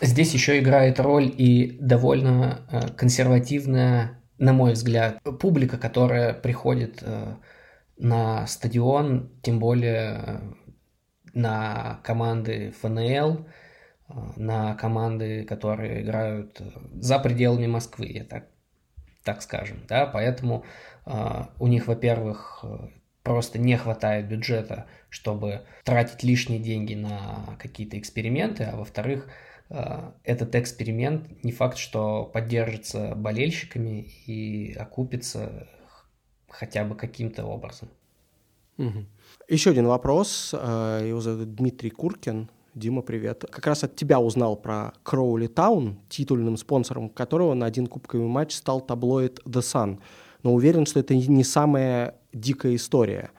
[0.00, 7.36] здесь еще играет роль и довольно э, консервативная, на мой взгляд, публика, которая приходит э,
[8.02, 10.40] на стадион, тем более э,
[11.34, 13.46] на команды ФНЛ,
[14.08, 18.48] э, на команды, которые играют э, за пределами Москвы, я так,
[19.22, 20.64] так скажем, да, поэтому
[21.58, 22.64] у них, во-первых,
[23.24, 29.28] просто не хватает бюджета, чтобы тратить лишние деньги на какие-то эксперименты, а во-вторых,
[30.22, 35.66] этот эксперимент не факт, что поддержится болельщиками и окупится
[36.52, 37.88] хотя бы каким-то образом.
[38.78, 39.04] Угу.
[39.48, 40.54] Еще один вопрос.
[40.54, 42.48] Э, его зовут Дмитрий Куркин.
[42.74, 43.44] Дима, привет.
[43.50, 48.54] Как раз от тебя узнал про Кроули Таун, титульным спонсором которого на один кубковый матч
[48.54, 49.98] стал таблоид The Sun.
[50.42, 53.30] Но уверен, что это не самая дикая история.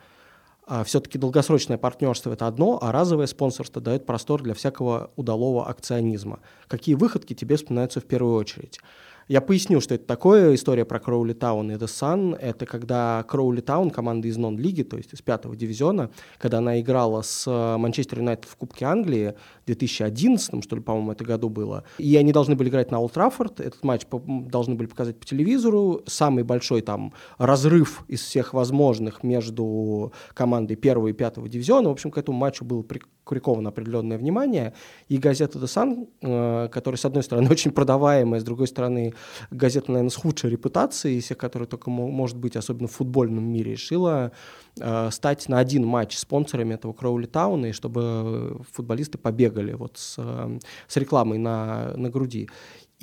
[0.66, 6.40] А Все-таки долгосрочное партнерство– это одно, а разовое спонсорство дает простор для всякого удалого акционизма.
[6.68, 8.80] Какие выходки тебе вспоминаются в первую очередь?
[9.26, 10.54] Я поясню, что это такое.
[10.54, 12.36] История про Кроули Таун и The Sun.
[12.36, 17.22] Это когда Кроули Таун, команда из нон-лиги, то есть из пятого дивизиона, когда она играла
[17.22, 21.84] с э, Манчестер Юнайтед в Кубке Англии в 2011, что ли, по-моему, это году было.
[21.96, 23.60] И они должны были играть на Олд Траффорд.
[23.60, 26.02] Этот матч должны были показать по телевизору.
[26.06, 31.88] Самый большой там разрыв из всех возможных между командой первого и пятого дивизиона.
[31.88, 32.82] В общем, к этому матчу было
[33.24, 34.74] приковано определенное внимание.
[35.08, 39.14] И газета The Sun, э, которая, с одной стороны, очень продаваемая, с другой стороны,
[39.50, 43.72] газета, наверное, с худшей репутацией из всех, которые только может быть, особенно в футбольном мире,
[43.72, 44.32] решила
[44.78, 50.16] э, стать на один матч спонсорами этого Кроули Тауна, и чтобы футболисты побегали вот с,
[50.18, 50.58] э,
[50.88, 52.48] с рекламой на, на груди.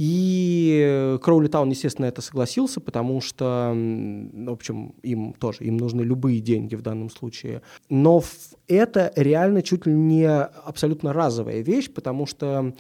[0.04, 6.40] И Кроули Таун, естественно, это согласился, потому что, в общем, им тоже, им нужны любые
[6.40, 7.62] деньги в данном случае.
[7.88, 8.24] Но
[8.68, 12.74] это реально чуть ли не абсолютно разовая вещь, потому что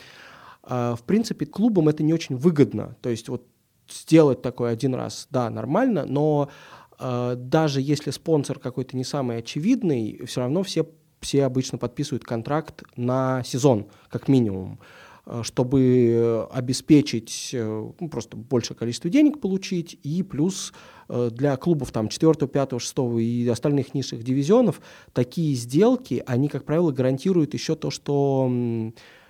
[0.63, 2.95] а, в принципе, клубам это не очень выгодно.
[3.01, 3.45] То есть вот
[3.87, 6.49] сделать такой один раз, да, нормально, но
[6.97, 10.87] э, даже если спонсор какой-то не самый очевидный, все равно все,
[11.19, 14.79] все обычно подписывают контракт на сезон, как минимум.
[15.25, 20.73] Э, чтобы обеспечить э, ну, просто большее количество денег получить, и плюс
[21.09, 24.81] э, для клубов там 4, 5, 6 и остальных низших дивизионов
[25.13, 28.51] такие сделки, они, как правило, гарантируют еще то, что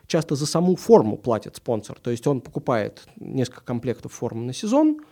[0.08, 1.99] часто за саму форму платит спонсор.
[1.99, 5.06] То есть он покупает несколько комплектов формы на сезон, Э,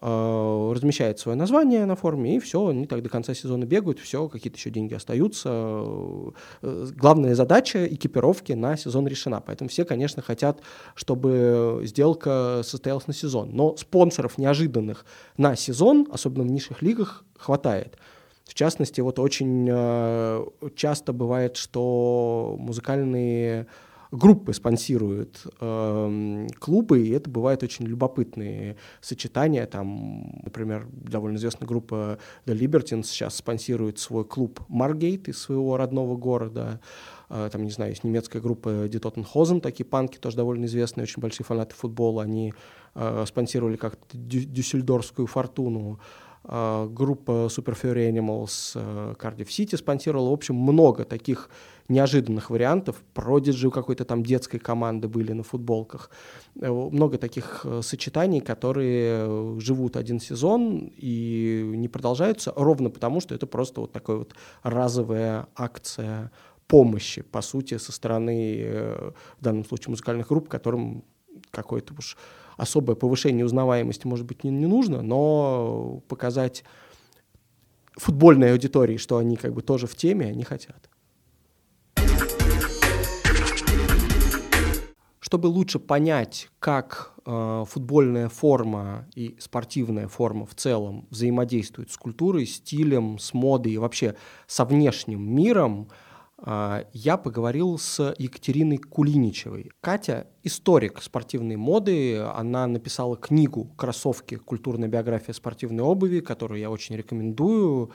[0.00, 4.56] размещает свое название на форме, и все, они так до конца сезона бегают, все, какие-то
[4.56, 5.50] еще деньги остаются.
[6.62, 9.42] Э, главная задача экипировки на сезон решена.
[9.44, 10.62] Поэтому все, конечно, хотят,
[10.94, 13.50] чтобы сделка состоялась на сезон.
[13.52, 15.04] Но спонсоров неожиданных
[15.36, 17.98] на сезон, особенно в низших лигах, хватает.
[18.44, 23.66] В частности, вот очень э, часто бывает, что музыкальные
[24.10, 29.66] группы спонсируют э, клубы, и это бывают очень любопытные сочетания.
[29.66, 36.16] Там, например, довольно известная группа The Libertines сейчас спонсирует свой клуб Margate из своего родного
[36.16, 36.80] города.
[37.28, 41.20] Э, там, не знаю, есть немецкая группа Die Tottenhausen, такие панки, тоже довольно известные, очень
[41.20, 42.22] большие фанаты футбола.
[42.24, 42.52] Они
[42.94, 45.92] э, спонсировали как-то дюссельдорфскую фортуну.
[45.92, 50.30] Uh, группа Super Fury Animals uh, Cardiff City спонсировала.
[50.30, 51.48] В общем, много таких
[51.90, 53.02] неожиданных вариантов.
[53.12, 56.10] Продиджи у какой-то там детской команды были на футболках.
[56.60, 63.20] Э, много таких э, сочетаний, которые э, живут один сезон и не продолжаются, ровно потому,
[63.20, 66.30] что это просто вот такая вот разовая акция
[66.66, 68.64] помощи, по сути, со стороны,
[69.40, 71.02] в данном случае, музыкальных групп, которым
[71.50, 72.16] какое-то уж
[72.60, 76.64] особое повышение узнаваемости, может быть, не, не нужно, но показать
[77.96, 80.88] футбольной аудитории, что они как бы тоже в теме, они хотят.
[85.20, 92.46] Чтобы лучше понять, как э, футбольная форма и спортивная форма в целом взаимодействуют с культурой,
[92.46, 94.16] стилем, с модой и вообще
[94.48, 95.88] со внешним миром,
[96.44, 99.70] я поговорил с Екатериной Кулиничевой.
[99.80, 104.36] Катя– историк спортивной моды, она написала книгу «Кроссовки.
[104.36, 107.92] Культурная биография спортивной обуви», которую я очень рекомендую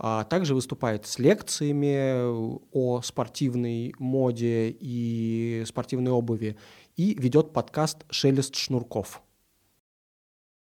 [0.00, 2.24] а также выступает с лекциями
[2.72, 6.56] о спортивной моде и спортивной обуви
[6.96, 9.20] и ведет подкаст «Шелест шнурков».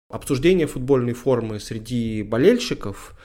[0.10, 3.16] Обсуждение футбольной формы среди болельщиков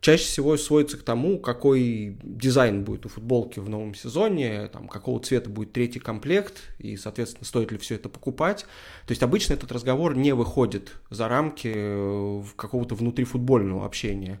[0.00, 5.20] чаще всего сводится к тому, какой дизайн будет у футболки в новом сезоне, там, какого
[5.20, 8.66] цвета будет третий комплект, и, соответственно, стоит ли все это покупать.
[9.06, 14.40] То есть обычно этот разговор не выходит за рамки э, какого-то внутрифутбольного общения.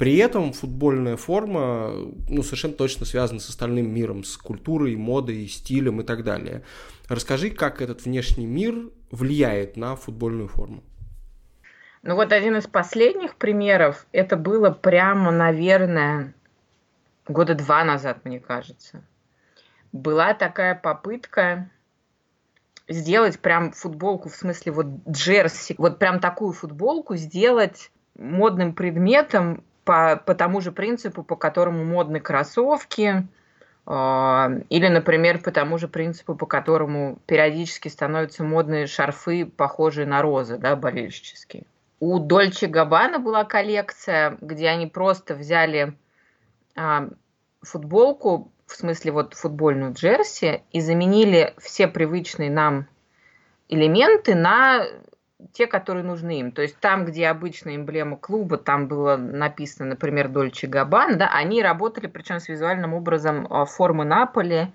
[0.00, 1.92] При этом футбольная форма
[2.28, 6.64] ну, совершенно точно связана с остальным миром, с культурой, модой, стилем и так далее.
[7.08, 10.82] Расскажи, как этот внешний мир влияет на футбольную форму.
[12.02, 16.32] Ну вот один из последних примеров, это было прямо, наверное,
[17.28, 19.02] года два назад, мне кажется.
[19.92, 21.68] Была такая попытка
[22.88, 30.16] сделать прям футболку, в смысле вот джерси, вот прям такую футболку сделать модным предметом по,
[30.16, 33.26] по тому же принципу, по которому модны кроссовки,
[33.86, 40.22] э, или, например, по тому же принципу, по которому периодически становятся модные шарфы, похожие на
[40.22, 41.64] розы, да, болельщические.
[42.00, 45.98] У Дольче Габбана была коллекция, где они просто взяли
[46.74, 47.10] э,
[47.60, 52.86] футболку, в смысле вот футбольную джерси, и заменили все привычные нам
[53.68, 54.86] элементы на
[55.52, 56.52] те, которые нужны им.
[56.52, 61.62] То есть там, где обычная эмблема клуба, там было написано, например, Дольче Габбан, да, они
[61.62, 64.72] работали, причем с визуальным образом а, формы Наполи, а,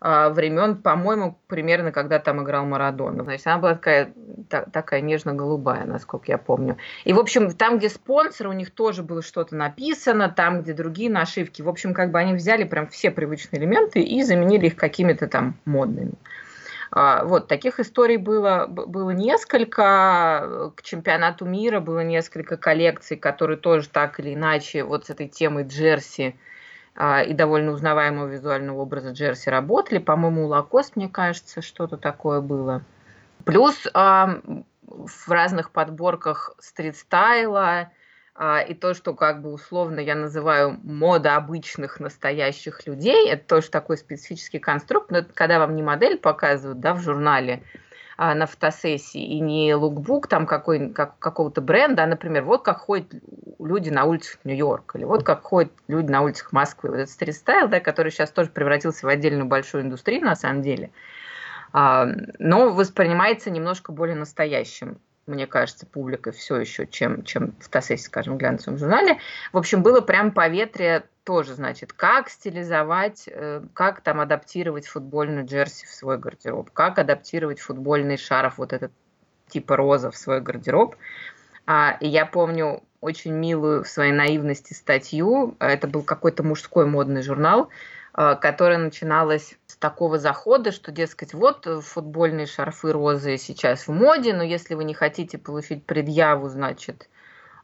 [0.00, 3.24] времен, по-моему, примерно, когда там играл Марадона.
[3.24, 4.12] Значит, она была такая,
[4.48, 6.76] такая нежно-голубая, насколько я помню.
[7.04, 11.10] И, в общем, там, где спонсор, у них тоже было что-то написано, там, где другие
[11.10, 11.62] нашивки.
[11.62, 15.56] В общем, как бы они взяли прям все привычные элементы и заменили их какими-то там
[15.64, 16.12] модными.
[16.90, 20.72] А, вот, таких историй было, было несколько.
[20.74, 25.64] К чемпионату мира было несколько коллекций, которые тоже так или иначе вот с этой темой
[25.64, 26.57] джерси а,
[26.98, 29.98] и довольно узнаваемого визуального образа джерси работали.
[29.98, 32.82] По-моему, у Лакост, мне кажется, что-то такое было.
[33.44, 34.40] Плюс а,
[34.82, 37.90] в разных подборках стрит-стайла,
[38.34, 43.70] а, и то, что как бы условно я называю мода обычных настоящих людей, это тоже
[43.70, 47.62] такой специфический конструкт, но это когда вам не модель показывают, да, в журнале,
[48.16, 52.78] а, на фотосессии, и не лукбук там какой, как, какого-то бренда, а, например, вот как
[52.78, 53.12] ходят
[53.58, 56.90] люди на улицах Нью-Йорка, или вот как ходят люди на улицах Москвы.
[56.90, 60.90] Вот этот стрит-стайл, да, который сейчас тоже превратился в отдельную большую индустрию, на самом деле,
[61.72, 62.06] а,
[62.38, 64.98] но воспринимается немножко более настоящим
[65.28, 69.18] мне кажется, публикой все еще, чем, чем в ТАССе, скажем, глянцевом журнале.
[69.52, 75.84] В общем, было прям поветрие тоже, значит, как стилизовать, э, как там адаптировать футбольную джерси
[75.84, 78.90] в свой гардероб, как адаптировать футбольный шарф, вот этот
[79.48, 80.96] типа роза в свой гардероб.
[81.66, 87.22] А, и я помню очень милую в своей наивности статью, это был какой-то мужской модный
[87.22, 87.68] журнал,
[88.12, 94.34] а, которая начиналась с такого захода, что, дескать, вот футбольные шарфы розы сейчас в моде,
[94.34, 97.08] но если вы не хотите получить предъяву, значит,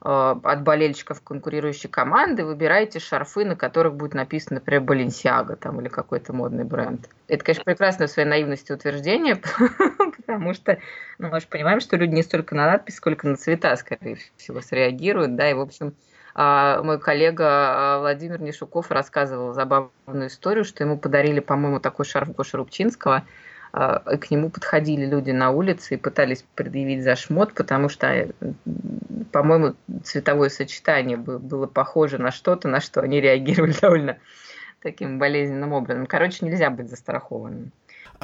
[0.04, 6.34] от болельщиков конкурирующей команды, выбирайте шарфы, на которых будет написано, например, Balenciaga там, или какой-то
[6.34, 7.08] модный бренд.
[7.26, 9.36] Это, конечно, прекрасное в своей наивности утверждение,
[10.16, 10.78] потому что
[11.18, 14.60] ну, мы же понимаем, что люди не столько на надпись, сколько на цвета, скорее всего,
[14.60, 15.94] среагируют, да, и, в общем,
[16.34, 22.34] а, мой коллега а, Владимир Нишуков рассказывал забавную историю, что ему подарили, по-моему, такой шарф
[22.34, 23.24] Гоши Рубчинского–
[23.76, 28.30] а, к нему подходили люди на улице и пытались предъявить за шмот, потому что, э,
[29.32, 34.18] по-моему, цветовое сочетание было похоже на что-то, на что они реагировали довольно
[34.80, 36.06] таким болезненным образом.
[36.06, 37.72] Короче, нельзя быть застрахованным.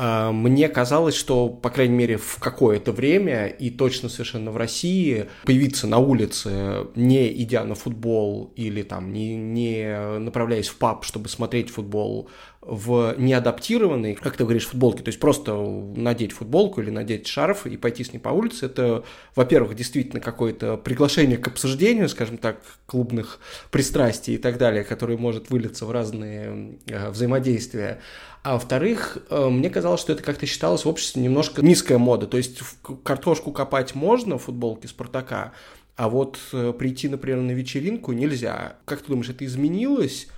[0.02, 5.28] А, мне казалось, что, по крайней мере, в какое-то время, и точно совершенно в России,
[5.44, 11.28] появиться на улице, не идя на футбол или там не, не направляясь в паб, чтобы
[11.28, 12.30] смотреть футбол,
[12.62, 17.78] в неадаптированной, как ты говоришь, футболке, то есть просто надеть футболку или надеть шарф и
[17.78, 19.02] пойти с ней по улице, это,
[19.34, 23.40] во-первых, действительно какое-то приглашение к обсуждению, скажем так, клубных
[23.70, 28.00] пристрастий и так далее, которое может вылиться в разные э, взаимодействия.
[28.42, 32.38] А во-вторых, э, мне казалось, что это как-то считалось в обществе немножко низкая мода, то
[32.38, 32.60] есть
[33.04, 35.52] картошку копать можно в футболке Спартака,
[35.96, 38.76] а вот э, прийти, например, на вечеринку нельзя.
[38.86, 40.28] Как ты думаешь, это изменилось?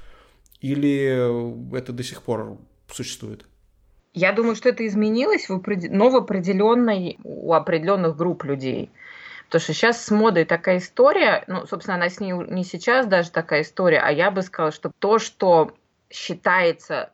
[0.61, 2.59] Или это до сих пор
[2.91, 3.47] существует?
[4.15, 5.91] Я думаю, что это изменилось в, опред...
[5.91, 8.91] но в определенной, у определенных групп людей.
[9.47, 13.31] Потому что сейчас с модой такая история, ну, собственно, она с ней не сейчас даже
[13.31, 15.73] такая история, а я бы сказала, что то, что
[16.11, 17.12] считается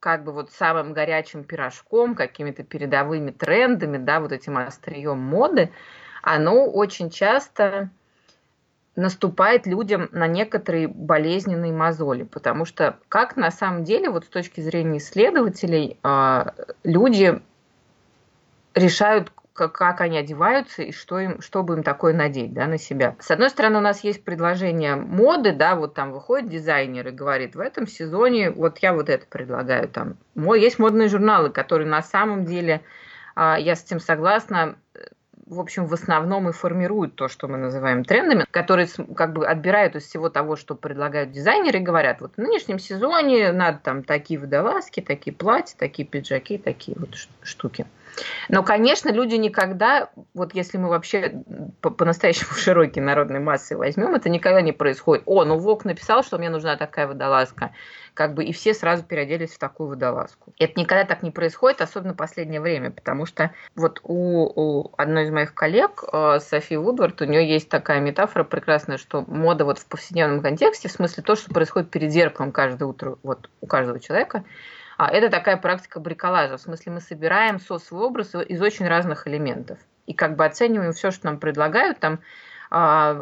[0.00, 5.70] как бы вот самым горячим пирожком, какими-то передовыми трендами, да, вот этим острием моды,
[6.22, 7.90] оно очень часто
[8.98, 14.60] наступает людям на некоторые болезненные мозоли, потому что как на самом деле, вот с точки
[14.60, 17.40] зрения исследователей, а, люди
[18.74, 19.32] решают,
[19.66, 23.16] как, они одеваются и что им, чтобы им такое надеть да, на себя.
[23.18, 27.56] С одной стороны, у нас есть предложение моды, да, вот там выходит дизайнер и говорит,
[27.56, 29.88] в этом сезоне вот я вот это предлагаю.
[29.88, 30.16] Там.
[30.36, 32.82] Есть модные журналы, которые на самом деле,
[33.34, 34.76] а, я с этим согласна,
[35.48, 38.86] в общем, в основном и формируют то, что мы называем трендами, которые
[39.16, 43.52] как бы отбирают из всего того, что предлагают дизайнеры, и говорят, вот в нынешнем сезоне
[43.52, 47.86] надо там такие водолазки, такие платья, такие пиджаки, такие вот штуки.
[48.48, 51.42] Но, конечно, люди никогда, вот если мы вообще
[51.80, 55.22] по-настоящему широкие народной массы возьмем, это никогда не происходит.
[55.26, 57.72] О, ну Вок написал, что мне нужна такая водолазка
[58.18, 60.52] как бы и все сразу переоделись в такую водолазку.
[60.58, 65.26] Это никогда так не происходит, особенно в последнее время, потому что вот у, у одной
[65.26, 69.78] из моих коллег, э, Софи Вудвард, у нее есть такая метафора прекрасная, что мода вот
[69.78, 74.00] в повседневном контексте, в смысле то, что происходит перед зеркалом каждое утро вот у каждого
[74.00, 74.42] человека,
[75.06, 76.56] это такая практика бриколажа.
[76.56, 79.78] В смысле, мы собираем со свой образ из очень разных элементов.
[80.06, 82.20] И как бы оцениваем все, что нам предлагают, там
[82.70, 83.14] а,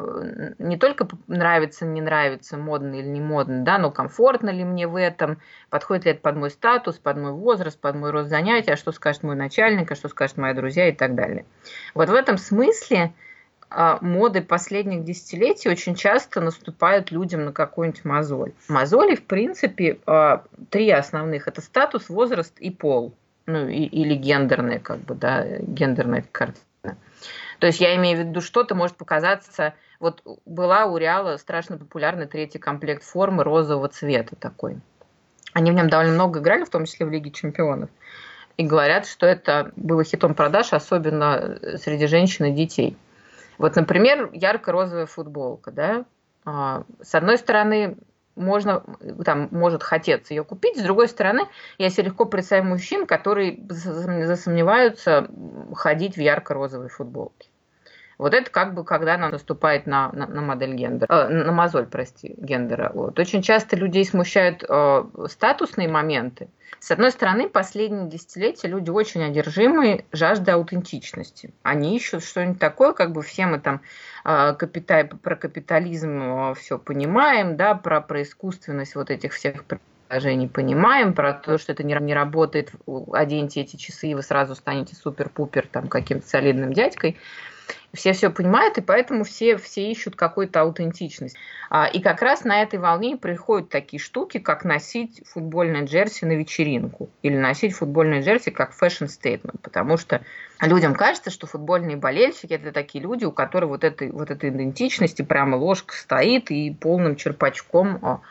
[0.58, 4.96] не только нравится, не нравится, модно или не модно, да, но комфортно ли мне в
[4.96, 8.76] этом, подходит ли это под мой статус, под мой возраст, под мой рост занятий, а
[8.76, 11.44] что скажет мой начальник, а что скажут мои друзья и так далее.
[11.94, 13.25] Вот в этом смысле а,
[14.00, 18.52] моды последних десятилетий очень часто наступают людям на какую-нибудь мозоль.
[18.68, 21.46] Мозоли, в принципе, а, три основных.
[21.46, 23.14] Это статус, возраст и пол.
[23.44, 26.96] Ну, и, или гендерная, как бы, да, гендерная картина.
[27.58, 29.74] То есть я имею в виду, что-то может показаться...
[29.98, 34.78] Вот была у Реала страшно популярный третий комплект формы розового цвета такой.
[35.54, 37.88] Они в нем довольно много играли, в том числе в Лиге чемпионов.
[38.56, 42.96] И говорят, что это было хитом продаж, особенно среди женщин и детей.
[43.58, 46.04] Вот, например, ярко-розовая футболка, да,
[46.44, 47.96] а, с одной стороны,
[48.36, 48.84] можно,
[49.24, 50.78] там, может хотеться ее купить.
[50.78, 51.48] С другой стороны,
[51.78, 55.28] я себе легко представляю мужчин, которые засомневаются
[55.74, 57.48] ходить в ярко-розовой футболке.
[58.18, 61.86] Вот это как бы, когда она наступает на, на, на модель гендера, э, на мозоль,
[61.86, 62.90] прости, гендера.
[62.94, 63.18] Вот.
[63.18, 66.48] Очень часто людей смущают э, статусные моменты.
[66.80, 71.52] С одной стороны, последние десятилетия люди очень одержимы жаждой аутентичности.
[71.62, 73.80] Они ищут что-нибудь такое, как бы все мы там
[74.24, 75.04] э, капита...
[75.22, 79.64] про капитализм э, все понимаем, да, про, про искусственность вот этих всех
[80.08, 82.70] не понимаем, про то, что это не, не работает,
[83.12, 87.18] оденьте эти часы, и вы сразу станете супер-пупер там каким-то солидным дядькой.
[87.96, 91.36] Все все понимают, и поэтому все, все ищут какую-то аутентичность.
[91.70, 96.32] А, и как раз на этой волне приходят такие штуки, как носить футбольное джерси на
[96.32, 100.22] вечеринку или носить футбольное джерси как fashion statement, потому что
[100.60, 105.22] людям кажется, что футбольные болельщики– это такие люди, у которых вот этой, вот этой идентичности
[105.22, 108.22] прямо ложка стоит и полным черпачком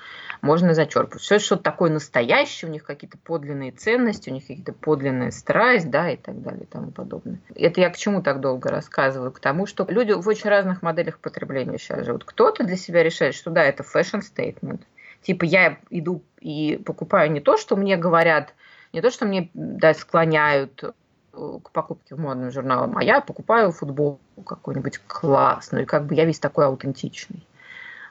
[0.41, 1.21] можно зачерпывать.
[1.21, 6.11] Все что-то такое настоящее, у них какие-то подлинные ценности, у них какие-то подлинная страсть, да,
[6.11, 7.39] и так далее и тому подобное.
[7.55, 9.31] Это я к чему так долго рассказываю?
[9.31, 12.25] К тому, что люди в очень разных моделях потребления сейчас живут.
[12.25, 14.81] Кто-то для себя решает, что да, это statement.
[15.21, 18.53] Типа я иду и покупаю не то, что мне говорят,
[18.93, 23.71] не то, что мне да, склоняют э, к покупке в модным журналам, а я покупаю
[23.71, 27.45] футбол какой-нибудь классный, и как бы я весь такой аутентичный.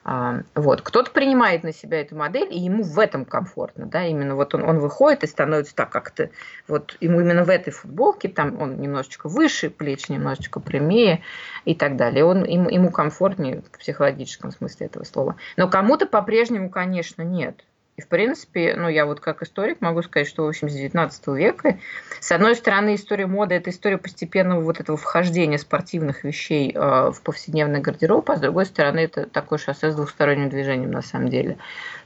[0.05, 0.83] Вот.
[0.83, 3.87] Кто-то принимает на себя эту модель, и ему в этом комфортно.
[3.87, 4.05] Да?
[4.05, 6.31] Именно вот он, он выходит и становится так как-то,
[6.69, 11.23] вот ему именно в этой футболке, там он немножечко выше, плечи немножечко прямее
[11.65, 12.25] и так далее.
[12.25, 15.37] Он, ему, ему комфортнее в психологическом смысле этого слова.
[15.57, 17.65] Но кому-то по-прежнему, конечно, нет.
[17.97, 21.29] И, в принципе, ну, я вот как историк могу сказать, что, в общем, с 19
[21.29, 21.79] века,
[22.19, 26.79] с одной стороны, история моды– это история постепенного вот этого вхождения спортивных вещей э,
[27.13, 31.29] в повседневный гардероб, а с другой стороны, это такое шоссе с двухсторонним движением, на самом
[31.29, 31.57] деле.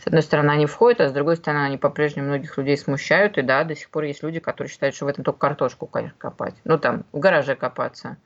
[0.02, 3.42] С одной стороны, они входят, а с другой стороны, они по-прежнему многих людей смущают, и
[3.42, 6.54] да, до сих пор есть люди, которые считают, что в этом только картошку, конечно, копать.
[6.64, 8.18] Ну, там, в гараже копаться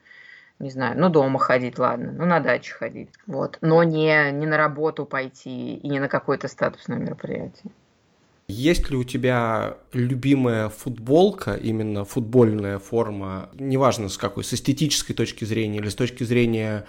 [0.59, 4.57] не знаю, ну дома ходить, ладно, ну на даче ходить, вот, но не, не на
[4.57, 7.71] работу пойти и не на какое-то статусное мероприятие.
[8.47, 15.45] Есть ли у тебя любимая футболка, именно футбольная форма, неважно с какой, с эстетической точки
[15.45, 16.85] зрения или с точки зрения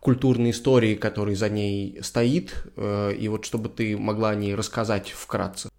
[0.00, 5.10] культурной истории, которая за ней стоит, э, и вот чтобы ты могла о ней рассказать
[5.10, 5.70] вкратце?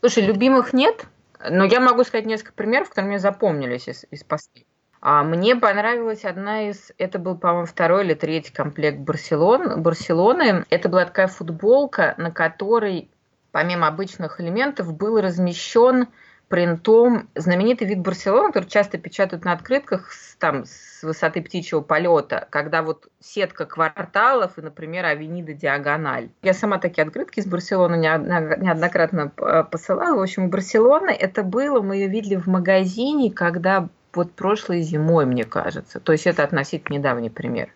[0.00, 1.06] Слушай, любимых нет,
[1.50, 4.71] но я могу сказать несколько примеров, которые мне запомнились из, из последних.
[5.04, 10.64] А мне понравилась одна из, это был, по-моему, второй или третий комплект Барселон, Барселоны.
[10.70, 13.10] Это была такая футболка, на которой,
[13.50, 16.06] помимо обычных элементов, был размещен
[16.46, 22.46] принтом знаменитый вид Барселоны, который часто печатают на открытках с, там, с высоты птичьего полета,
[22.50, 26.28] когда вот сетка кварталов и, например, авенида диагональ.
[26.42, 30.18] Я сама такие открытки из Барселоны неоднократно посылала.
[30.18, 35.44] В общем, Барселона это было, мы ее видели в магазине, когда вот прошлой зимой, мне
[35.44, 36.00] кажется.
[36.00, 37.74] То есть это относительно недавний пример.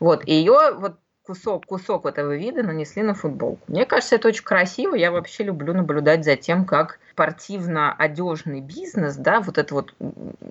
[0.00, 3.62] Вот, и ее вот кусок, кусок этого вида нанесли на футболку.
[3.68, 4.94] Мне кажется, это очень красиво.
[4.94, 9.94] Я вообще люблю наблюдать за тем, как спортивно-одежный бизнес, да, вот это вот,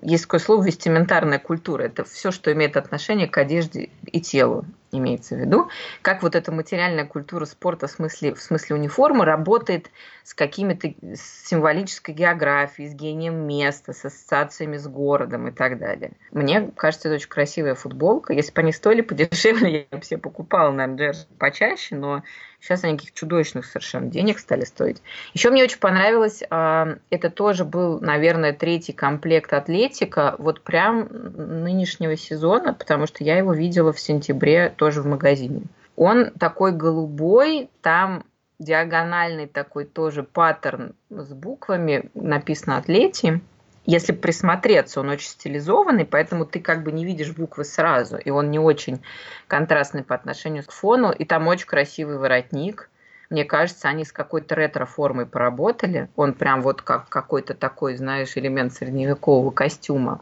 [0.02, 5.34] есть такое слово вестиментарная культура, это все, что имеет отношение к одежде и телу имеется
[5.34, 5.70] в виду,
[6.02, 9.90] как вот эта материальная культура спорта в смысле, в смысле униформы работает
[10.22, 16.12] с какими-то символической географией, с гением места, с ассоциациями с городом и так далее.
[16.30, 18.34] Мне кажется, это очень красивая футболка.
[18.34, 22.22] Если бы они стоили подешевле, я бы себе покупала, наверное, почаще, но
[22.62, 25.02] Сейчас они каких чудовищных совершенно денег стали стоить.
[25.34, 32.16] Еще мне очень понравилось, а, это тоже был, наверное, третий комплект Атлетика, вот прям нынешнего
[32.16, 35.62] сезона, потому что я его видела в сентябре тоже в магазине.
[35.96, 38.24] Он такой голубой, там
[38.60, 43.40] диагональный такой тоже паттерн с буквами, написано «Атлети»
[43.84, 48.50] если присмотреться, он очень стилизованный, поэтому ты как бы не видишь буквы сразу, и он
[48.50, 49.02] не очень
[49.48, 52.88] контрастный по отношению к фону, и там очень красивый воротник.
[53.28, 56.08] Мне кажется, они с какой-то ретро-формой поработали.
[56.16, 60.20] Он прям вот как какой-то такой, знаешь, элемент средневекового костюма.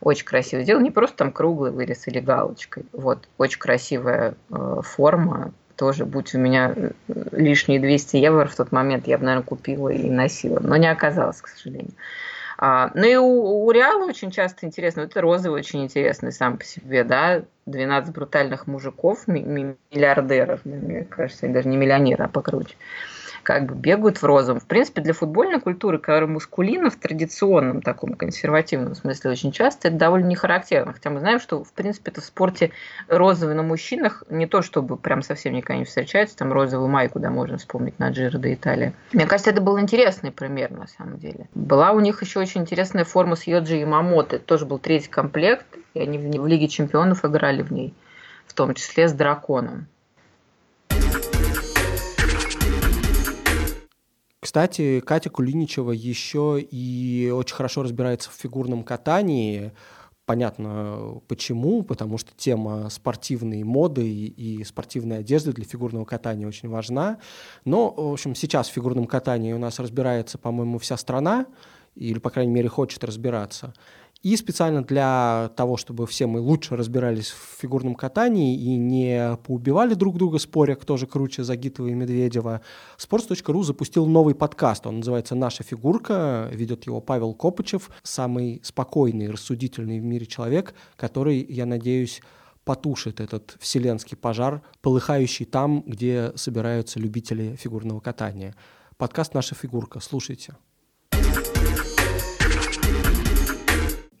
[0.00, 0.82] Очень красиво сделан.
[0.82, 2.86] Не просто там круглый вырез или галочкой.
[2.92, 5.52] Вот, очень красивая э, форма.
[5.76, 6.90] Тоже, будь у меня э,
[7.32, 10.58] лишние 200 евро в тот момент, я бы, наверное, купила и носила.
[10.58, 11.92] Но не оказалось, к сожалению.
[12.58, 16.64] А, ну и у, у Реала очень часто интересно, это розовый очень интересный сам по
[16.64, 22.76] себе, да, 12 брутальных мужиков, миллиардеров, мне кажется, даже не миллионеры, а покруче
[23.46, 24.58] как бы бегают в розовом.
[24.58, 29.96] В принципе, для футбольной культуры, которая мускулина в традиционном таком консервативном смысле очень часто, это
[29.96, 30.92] довольно не характерно.
[30.92, 32.72] Хотя мы знаем, что, в принципе, это в спорте
[33.06, 37.30] розовый на мужчинах не то, чтобы прям совсем никогда не встречается, там розовую майку, да,
[37.30, 38.94] можно вспомнить на Джиро до Италии.
[39.12, 41.48] Мне кажется, это был интересный пример, на самом деле.
[41.54, 44.40] Была у них еще очень интересная форма с Йоджи и Мамоты.
[44.40, 47.94] тоже был третий комплект, и они в Лиге чемпионов играли в ней,
[48.48, 49.86] в том числе с драконом.
[54.56, 59.72] Кстати, Катя Кулиничева еще и очень хорошо разбирается в фигурном катании,
[60.24, 67.18] Понятно почему, потому что тема спортивной моды и спортивной одежды для фигурного катания очень важна.
[67.64, 71.46] Но, в общем, сейчас в фигурном катании у нас разбирается, по-моему, вся страна,
[71.94, 73.72] или, по крайней мере, хочет разбираться.
[74.22, 79.94] И специально для того, чтобы все мы лучше разбирались в фигурном катании и не поубивали
[79.94, 82.62] друг друга, споря, кто же круче, Загитова и Медведева,
[82.98, 84.86] sports.ru запустил новый подкаст.
[84.86, 86.50] Он называется «Наша фигурка».
[86.52, 92.20] Ведет его Павел Копычев, самый спокойный, рассудительный в мире человек, который, я надеюсь,
[92.64, 98.56] потушит этот вселенский пожар, полыхающий там, где собираются любители фигурного катания.
[98.96, 100.00] Подкаст «Наша фигурка».
[100.00, 100.54] Слушайте.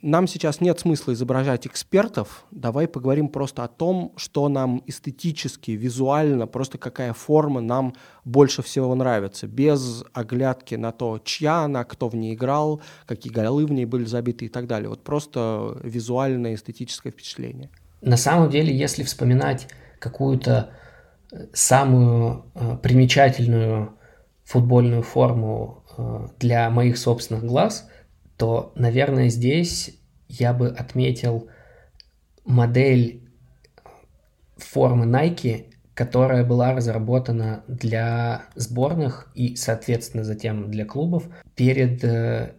[0.06, 2.46] Нам сейчас нет смысла изображать экспертов.
[2.52, 7.94] Давай поговорим просто о том, что нам эстетически, визуально, просто какая форма нам
[8.24, 13.66] больше всего нравится, без оглядки на то, чья она, кто в ней играл, какие голы
[13.66, 14.88] в ней были забиты и так далее.
[14.88, 17.70] Вот просто визуальное эстетическое впечатление.
[18.00, 19.66] На самом деле, если вспоминать
[19.98, 20.70] какую-то
[21.32, 23.96] э, самую э, примечательную
[24.44, 27.88] футбольную форму э, для моих собственных глаз–
[28.36, 31.48] то, наверное, здесь я бы отметил
[32.44, 33.22] модель
[34.56, 41.24] формы Nike, которая была разработана для сборных и, соответственно, затем для клубов
[41.54, 42.52] перед э,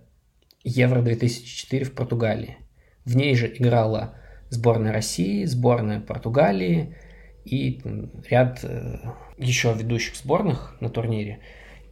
[0.63, 2.57] Евро 2004 в Португалии.
[3.05, 4.15] В ней же играла
[4.49, 6.95] сборная России, сборная Португалии
[7.45, 7.81] и
[8.29, 8.97] ряд э,
[9.37, 11.39] еще ведущих сборных на турнире.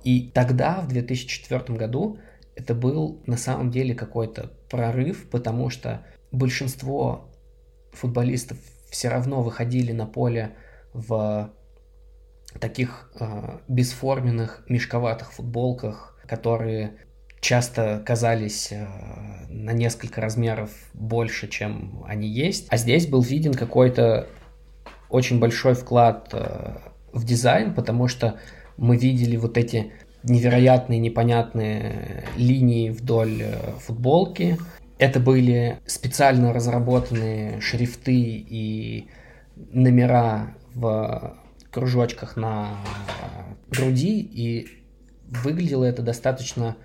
[0.03, 2.19] И тогда, в 2004 году,
[2.55, 7.31] это был на самом деле какой-то прорыв, потому что большинство
[7.91, 8.57] футболистов
[8.89, 10.55] все равно выходили на поле
[10.93, 11.53] в
[12.59, 16.97] таких э, бесформенных, мешковатых футболках, которые
[17.41, 18.87] часто казались э,
[19.49, 22.67] на несколько размеров больше, чем они есть.
[22.69, 24.27] А здесь был виден какой-то
[25.09, 26.77] очень большой вклад э,
[27.11, 28.39] в дизайн, потому что
[28.77, 29.93] мы видели вот эти
[30.27, 34.57] невероятные непонятные линии вдоль э, футболки.
[34.97, 39.07] Это были специально разработанные шрифты и
[39.55, 41.37] номера в
[41.71, 42.77] кружочках на
[43.69, 44.67] груди, и
[45.27, 46.77] выглядело это достаточно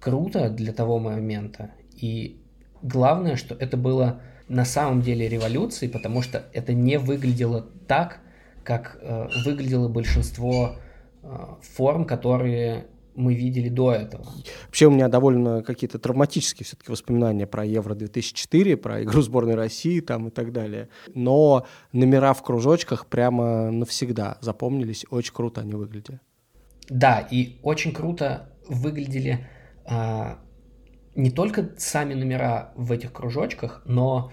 [0.00, 1.70] круто для того момента.
[1.96, 2.40] И
[2.82, 8.20] главное, что это было на самом деле революцией, потому что это не выглядело так,
[8.62, 10.83] как э, выглядело большинство Э,
[11.62, 14.26] форм, которые мы видели до этого.
[14.66, 20.28] Вообще у меня довольно какие-то травматические все-таки воспоминания про Евро-2004, про игру сборной России там
[20.28, 20.88] и так далее.
[21.14, 26.20] Но номера в кружочках прямо навсегда запомнились, очень круто они выглядели.
[26.88, 29.46] Да, и очень круто выглядели
[29.86, 30.38] а,
[31.14, 34.32] не только сами номера в этих кружочках, но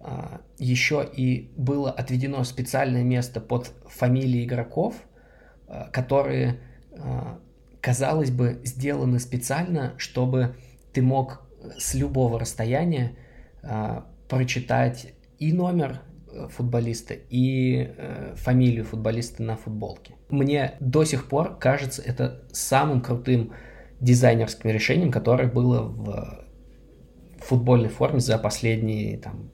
[0.00, 4.94] а, еще и было отведено специальное место под фамилии игроков–
[5.92, 6.60] которые,
[6.92, 6.98] э,
[7.80, 10.56] казалось бы, сделаны специально, чтобы
[10.92, 11.42] ты мог
[11.78, 13.16] с любого расстояния
[13.62, 16.00] э, прочитать и номер
[16.50, 17.94] футболиста, и
[18.34, 20.14] фамилию футболиста на футболке.
[20.30, 23.52] Мне до сих пор кажется это самым крутым
[24.00, 26.44] дизайнерским решением, которое было в
[27.38, 29.50] футбольной форме за последние там,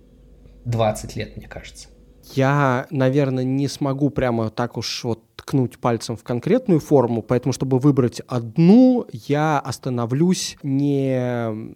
[0.65, 1.89] 20 лет, мне кажется.
[2.35, 7.81] Я, наверное, не смогу прямо так уж вот ткнуть пальцем в конкретную форму, поэтому, чтобы
[7.81, 11.75] выбрать одну, я остановлюсь не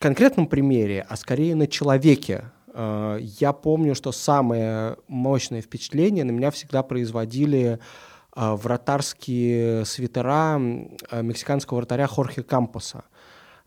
[0.00, 2.50] конкретном примере, а скорее на человеке.
[2.74, 7.78] Э, я помню, что самое мощное впечатление на меня всегда производили
[8.34, 13.04] э, вратарские свитера э, мексиканского вратаря Хорхе Кампоса.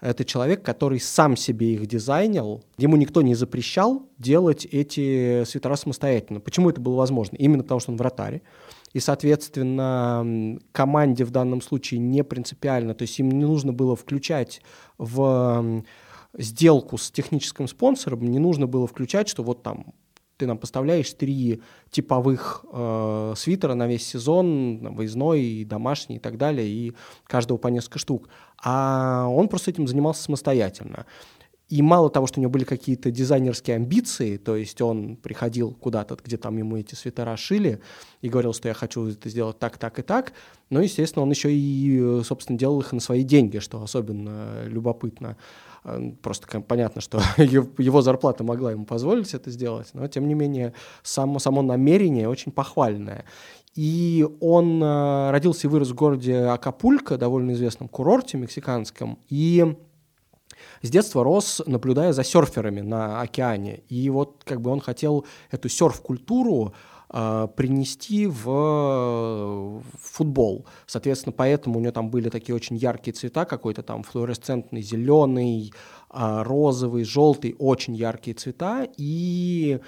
[0.01, 2.61] Это человек, который сам себе их дизайнил.
[2.77, 6.41] Ему никто не запрещал делать эти свитера самостоятельно.
[6.41, 7.37] Почему это было возможно?
[7.37, 8.41] Именно потому, что он вратарь
[8.95, 14.61] и, соответственно, команде в данном случае не принципиально, то есть им не нужно было включать
[14.97, 15.83] в
[16.37, 19.87] сделку с техническим спонсором, не нужно было включать, что вот там
[20.37, 26.37] ты нам поставляешь три типовых э, свитера на весь сезон, выездной, и домашний и так
[26.37, 26.93] далее, и
[27.25, 28.29] каждого по несколько штук.
[28.63, 31.05] А он просто этим занимался самостоятельно.
[31.67, 36.15] И мало того, что у него были какие-то дизайнерские амбиции, то есть он приходил куда-то,
[36.23, 37.81] где там ему эти свитера шили,
[38.21, 40.33] и говорил, что я хочу это сделать так, так и так,
[40.69, 45.37] но, естественно, он еще и, собственно, делал их на свои деньги, что особенно любопытно.
[46.21, 51.39] Просто понятно, что его зарплата могла ему позволить это сделать, но, тем не менее, само,
[51.39, 53.25] само намерение очень похвальное.
[53.75, 59.75] И он э, родился и вырос в городе Акапулько, довольно известном курорте мексиканском, и
[60.85, 63.81] с детства рос, наблюдая за серферами на океане.
[63.89, 66.73] И вот как бы он хотел эту серф-культуру
[67.09, 70.65] э, принести в, в футбол.
[70.85, 75.73] Соответственно, поэтому у него там были такие очень яркие цвета, какой-то там флуоресцентный зеленый,
[76.13, 78.87] э, розовый, желтый, очень яркие цвета.
[78.97, 79.79] И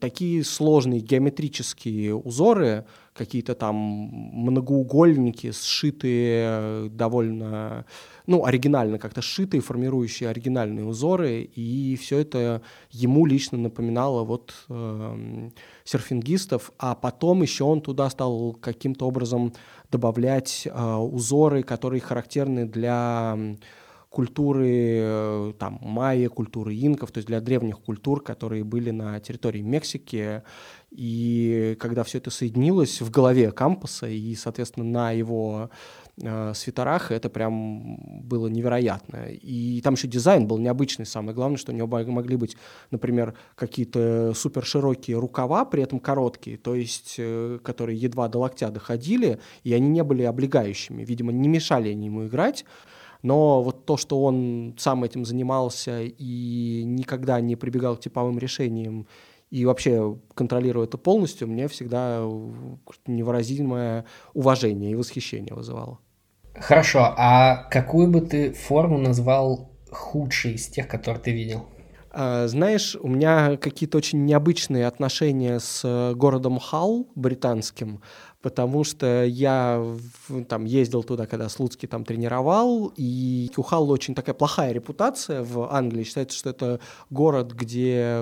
[0.00, 2.84] такие сложные геометрические узоры,
[3.16, 7.84] какие-то там многоугольники, сшитые довольно,
[8.26, 15.50] ну, оригинально как-то сшитые, формирующие оригинальные узоры, и все это ему лично напоминало вот э,
[15.84, 19.52] серфингистов, а потом еще он туда стал каким-то образом
[19.90, 23.36] добавлять э, узоры, которые характерны для
[24.16, 29.60] культуры э, там, майя, культуры инков, то есть для древних культур, которые были на территории
[29.60, 30.42] Мексики.
[30.96, 35.68] И когда все это соединилось в голове кампуса и, соответственно, на его
[36.22, 39.26] э, свитерах, это прям было невероятно.
[39.30, 41.04] И там еще дизайн был необычный.
[41.04, 42.56] Самое главное, что у него могли быть,
[42.90, 48.70] например, какие-то супер широкие рукава, при этом короткие, то есть э, которые едва до локтя
[48.70, 51.04] доходили, и они не были облегающими.
[51.04, 52.64] Видимо, не мешали они ему играть
[53.22, 59.06] но вот то, что он сам этим занимался и никогда не прибегал к типовым решениям
[59.50, 62.20] и вообще контролируя это полностью, мне всегда
[63.06, 65.98] невыразимое уважение и восхищение вызывало.
[66.54, 71.66] Хорошо, а какую бы ты форму назвал худшей из тех, которые ты видел?
[72.10, 78.00] А, знаешь, у меня какие-то очень необычные отношения с городом Халл британским
[78.46, 79.84] потому что я
[80.48, 85.74] там ездил туда, когда Слуцкий там тренировал, и у Халла очень такая плохая репутация в
[85.74, 86.04] Англии.
[86.04, 86.78] Считается, что это
[87.10, 88.20] город, где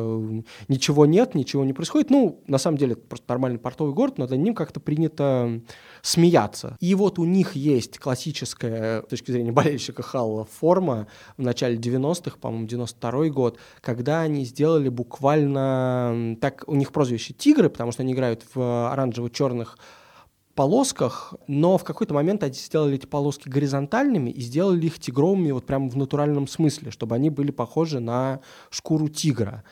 [0.69, 2.09] ничего нет, ничего не происходит.
[2.09, 5.61] Ну, на самом деле, это просто нормальный портовый город, но над ним как-то принято
[6.01, 6.79] смеяться.
[6.81, 11.07] И вот у них есть классическая, с точки зрения болельщика Халла, форма
[11.37, 16.39] в начале 90-х, по-моему, 92 год, когда они сделали буквально...
[16.41, 19.77] Так, у них прозвище «Тигры», потому что они играют в оранжево-черных
[20.55, 25.67] полосках, но в какой-то момент они сделали эти полоски горизонтальными и сделали их тигровыми вот
[25.67, 28.41] прямо в натуральном смысле, чтобы они были похожи на
[28.71, 29.65] шкуру тигра.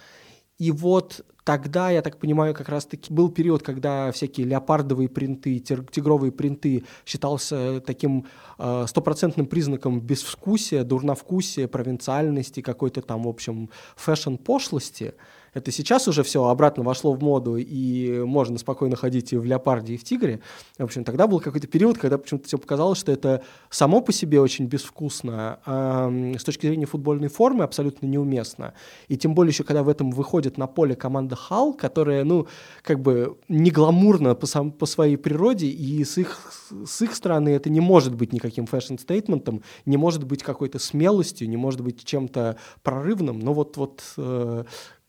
[0.59, 6.30] И вот тогда, я так понимаю, как раз-таки был период, когда всякие леопардовые принты, тигровые
[6.30, 8.26] принты считался таким
[8.59, 15.14] э, стопроцентным э, признаком безвкусия, дурновкусия, провинциальности, какой-то там, в общем, фэшн-пошлости–
[15.55, 19.94] это сейчас уже все обратно вошло в моду, и можно спокойно ходить и в леопарде,
[19.94, 20.40] и в тигре.
[20.78, 24.40] В общем, тогда был какой-то период, когда почему-то все показалось, что это само по себе
[24.40, 28.74] очень безвкусно, а с точки зрения футбольной формы абсолютно неуместно.
[29.09, 32.46] И тем более еще, когда в этом выходит на поле команда Халл, которая, ну,
[32.82, 36.53] как бы не гламурна по, сам, по своей природе, и с их,
[36.86, 40.78] с их стороны это не может быть никаким fashion statement ом, не может быть какой-то
[40.78, 43.38] смелостью, не может быть чем-то прорывным.
[43.38, 44.64] Но вот, вот э,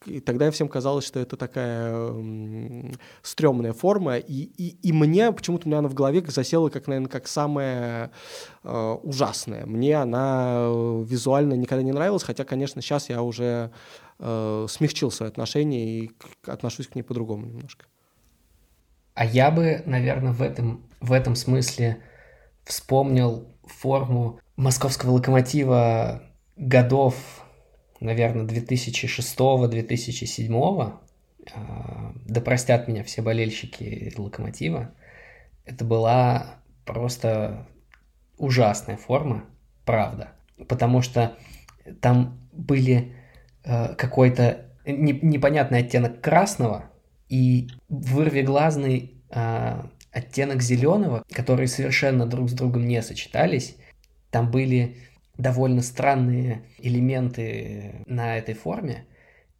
[0.06, 2.14] и тогда всем казалось, что это такая
[3.22, 8.12] стрёмная форма, и, и, и мне почему-то она в голове засела как, наверное, как самая
[8.64, 9.66] э, ужасная.
[9.66, 13.72] Мне она э, визуально никогда не нравилась, хотя, конечно, сейчас я уже
[14.20, 16.12] э, смягчил свои отношения и
[16.46, 17.86] отношусь к ней по-другому немножко.
[19.16, 22.02] А я бы, наверное, в этом, в этом смысле
[22.64, 26.24] вспомнил форму московского локомотива
[26.56, 27.43] годов
[28.04, 30.94] наверное, 2006-2007,
[31.54, 34.92] а, да простят меня все болельщики Локомотива,
[35.66, 37.68] это была просто
[38.38, 39.46] ужасная форма,
[39.86, 40.32] правда.
[40.68, 41.38] Потому что
[42.02, 43.16] там были
[43.64, 46.92] э, какой-то непонятный оттенок красного
[47.30, 53.78] и вырвиглазный э, оттенок зеленого, которые совершенно друг с другом не сочетались.
[54.30, 54.98] Там были
[55.38, 59.06] довольно странные элементы на этой форме.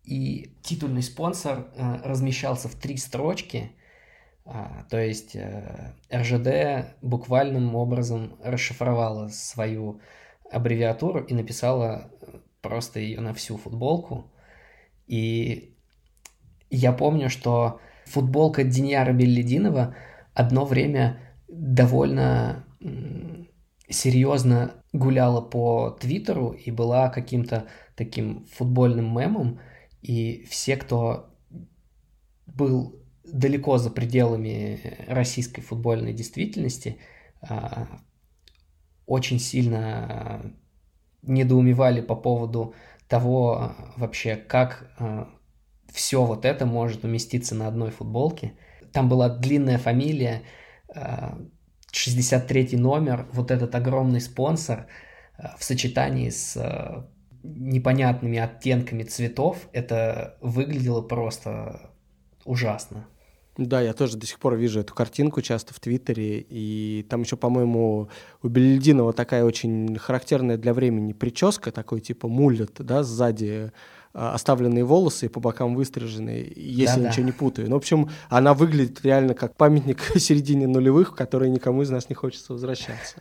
[0.04, 3.72] И титульный спонсор э, размещался в три строчки,
[4.46, 4.52] э,
[4.90, 10.02] то есть э, РЖД буквальным образом расшифровала свою
[10.52, 12.12] аббревиатуру и написала
[12.62, 14.32] просто ее на всю футболку.
[15.08, 15.74] И
[16.70, 19.96] я помню, что футболка Деньяра Беллидинова
[20.34, 22.66] одно время довольно
[23.94, 29.60] серьезно гуляла по Твиттеру и была каким-то таким футбольным мемом,
[30.02, 31.30] и все, кто
[32.46, 36.98] был далеко за пределами российской футбольной действительности,
[37.42, 37.88] а,
[39.06, 40.54] очень сильно
[41.22, 42.76] недоумевали по поводу
[43.08, 45.30] того а, вообще, как а,
[45.92, 48.54] все вот это может уместиться на одной футболке.
[48.92, 50.44] Там была длинная фамилия,
[51.96, 54.88] 63 номер, вот этот огромный спонсор,
[55.58, 56.58] в сочетании с
[57.44, 61.92] непонятными оттенками цветов это выглядело просто
[62.46, 63.06] ужасно.
[63.58, 67.38] Да, я тоже до сих пор вижу эту картинку часто в Твиттере, и там еще,
[67.38, 68.10] по-моему,
[68.42, 73.72] у Белединова такая очень характерная для времени прическа, такой типа муллет, да, сзади
[74.14, 77.70] оставленные волосы по бокам выстриженные, если да, я ничего не путаю.
[77.70, 82.10] Ну, в общем, она выглядит реально как памятник середине нулевых, в который никому из нас
[82.10, 83.18] не хочется возвращаться.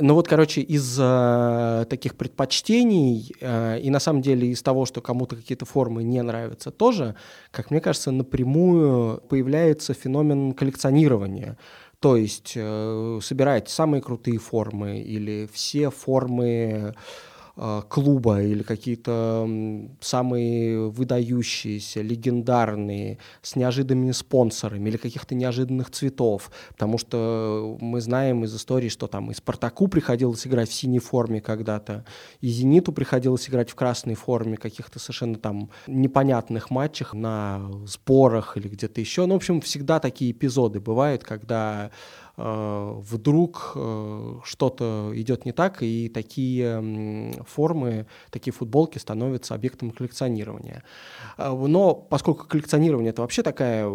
[0.00, 5.00] Ну вот, короче, из э, таких предпочтений э, и на самом деле из того, что
[5.00, 7.16] кому-то какие-то формы не нравятся тоже,
[7.50, 11.58] как мне кажется, напрямую появляется феномен коллекционирования.
[12.00, 16.94] То есть э, собирать самые крутые формы или все формы
[17.88, 19.48] клуба или какие-то
[20.00, 26.50] самые выдающиеся, легендарные, с неожиданными спонсорами или каких-то неожиданных цветов.
[26.70, 31.40] Потому что мы знаем из истории, что там и Спартаку приходилось играть в синей форме
[31.40, 32.04] когда-то,
[32.40, 38.68] и Зениту приходилось играть в красной форме каких-то совершенно там непонятных матчах на сборах или
[38.68, 39.26] где-то еще.
[39.26, 41.90] Ну, в общем, всегда такие эпизоды бывают, когда Э,
[42.38, 50.84] вдруг э, что-то идет не так, и такие формы, такие футболки становятся объектом коллекционирования.
[51.36, 53.90] Э, но поскольку коллекционирование это вообще такая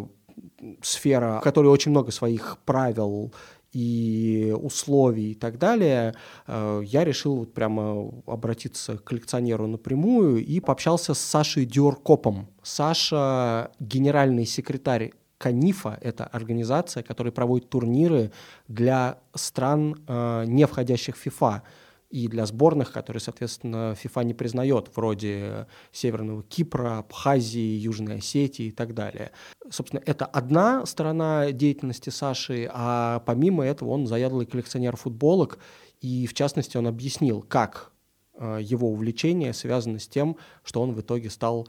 [0.81, 3.33] сфера, в которой очень много своих правил
[3.71, 6.13] и условий и так далее,
[6.47, 12.47] я решил вот прямо обратиться к коллекционеру напрямую и пообщался с Сашей Дюркопом.
[12.61, 15.11] Саша— генеральный секретарь
[15.43, 18.31] Канифа— это организация, которая проводит турниры
[18.69, 21.63] для стран, э, не входящих в ФИФА,
[22.09, 28.71] и для сборных, которые, соответственно, ФИФА не признает, вроде Северного Кипра, Абхазии, Южной Осетии и
[28.71, 29.31] так далее.
[29.69, 35.59] Собственно, это одна сторона деятельности Саши, а помимо этого он заядлый коллекционер футболок,
[35.99, 37.91] и, в частности, он объяснил, как
[38.35, 41.67] э, его увлечение связано с тем, что он в итоге стал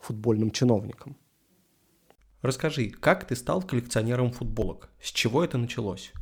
[0.00, 1.16] футбольным чиновником.
[2.42, 4.88] Расскажи, как ты стал коллекционером футболок?
[5.00, 6.12] С чего это началось?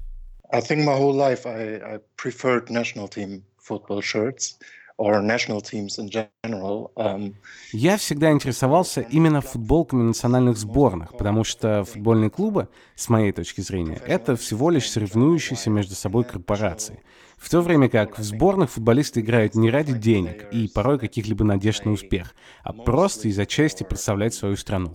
[0.52, 4.58] I think my whole life I, I preferred national team football shirts
[4.98, 6.90] or national teams in general.
[6.96, 7.34] Um,
[7.72, 13.98] Я всегда интересовался именно футболками национальных сборных, потому что футбольные клубы, с моей точки зрения,
[14.06, 17.02] это всего лишь соревнующиеся между собой корпорации.
[17.38, 21.86] В то время как в сборных футболисты играют не ради денег и порой каких-либо надежд
[21.86, 24.94] на успех, а просто из-за чести представлять свою страну.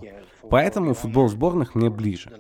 [0.50, 2.32] Поэтому футбол сборных мне ближе.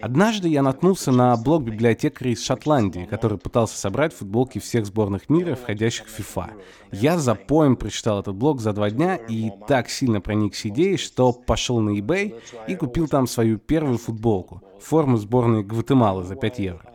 [0.00, 5.54] Однажды я наткнулся на блог библиотекаря из Шотландии, который пытался собрать футболки всех сборных мира,
[5.54, 6.50] входящих в FIFA.
[6.92, 11.32] Я за поем прочитал этот блог за два дня и так сильно проникся идеей, что
[11.32, 12.34] пошел на eBay
[12.66, 16.94] и купил там свою первую футболку, форму сборной Гватемалы за 5 евро.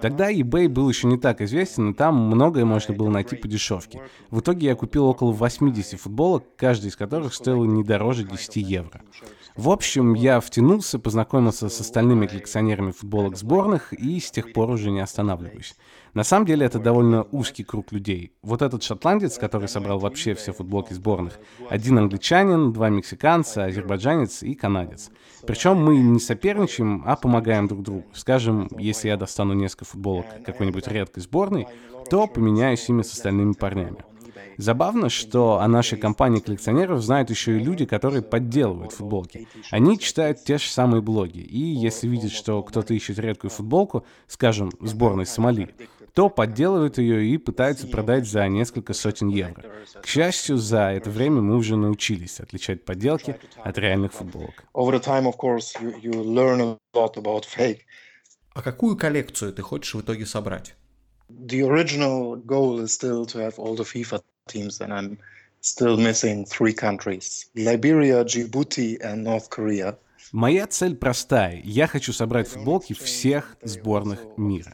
[0.00, 4.00] Тогда eBay был еще не так известен, и там многое можно было найти по дешевке.
[4.30, 9.02] В итоге я купил около 80 футболок, каждая из которых стоила не дороже 10 евро.
[9.58, 14.92] В общем, я втянулся, познакомился с остальными коллекционерами футболок сборных и с тех пор уже
[14.92, 15.74] не останавливаюсь.
[16.14, 18.30] На самом деле это довольно узкий круг людей.
[18.40, 24.54] Вот этот шотландец, который собрал вообще все футболки сборных, один англичанин, два мексиканца, азербайджанец и
[24.54, 25.10] канадец.
[25.44, 28.04] Причем мы не соперничаем, а помогаем друг другу.
[28.12, 31.66] Скажем, если я достану несколько футболок какой-нибудь редкой сборной,
[32.08, 33.98] то поменяюсь ими с остальными парнями.
[34.58, 39.46] Забавно, что о нашей компании коллекционеров знают еще и люди, которые подделывают футболки.
[39.70, 44.72] Они читают те же самые блоги, и если видят, что кто-то ищет редкую футболку, скажем,
[44.80, 45.72] сборной Сомали,
[46.12, 49.64] то подделывают ее и пытаются продать за несколько сотен евро.
[50.02, 54.64] К счастью, за это время мы уже научились отличать подделки от реальных футболок.
[58.54, 60.74] А какую коллекцию ты хочешь в итоге собрать?
[61.30, 65.18] The original goal is still to have all the FIFA teams, and I'm
[65.60, 69.96] still missing three countries Liberia, Djibouti, and North Korea.
[70.32, 71.60] Моя цель простая.
[71.64, 74.70] Я хочу собрать футболки всех сборных мира.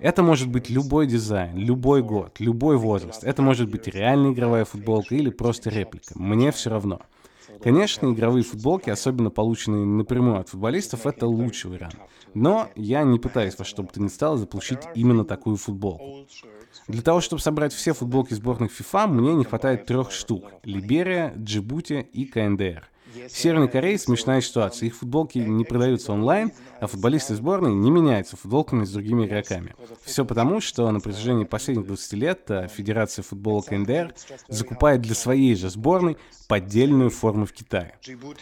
[0.00, 3.24] Это может быть любой дизайн, любой год, любой возраст.
[3.24, 6.12] Это может быть реальная игровая футболка или просто реплика.
[6.14, 7.00] Мне все равно.
[7.62, 11.96] Конечно, игровые футболки, особенно полученные напрямую от футболистов, это лучший вариант.
[12.34, 16.26] Но я не пытаюсь во что бы то ни стало заполучить именно такую футболку.
[16.88, 20.44] Для того, чтобы собрать все футболки сборных FIFA, мне не хватает трех штук.
[20.64, 22.88] Либерия, Джибути и КНДР.
[23.12, 24.86] В Северной Корее смешная ситуация.
[24.86, 29.74] Их футболки не продаются онлайн, а футболисты сборной не меняются футболками с другими игроками.
[30.04, 34.14] Все потому, что на протяжении последних 20 лет э, Федерация футбола КНДР
[34.48, 36.16] закупает для своей же сборной
[36.48, 37.94] поддельную форму в Китае.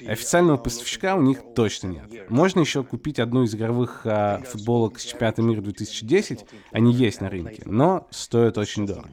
[0.07, 2.31] Официального поставщика у них точно нет.
[2.31, 7.29] Можно еще купить одну из игровых а, футболок с чемпионата мира 2010, они есть на
[7.29, 9.09] рынке, но стоят очень дорого.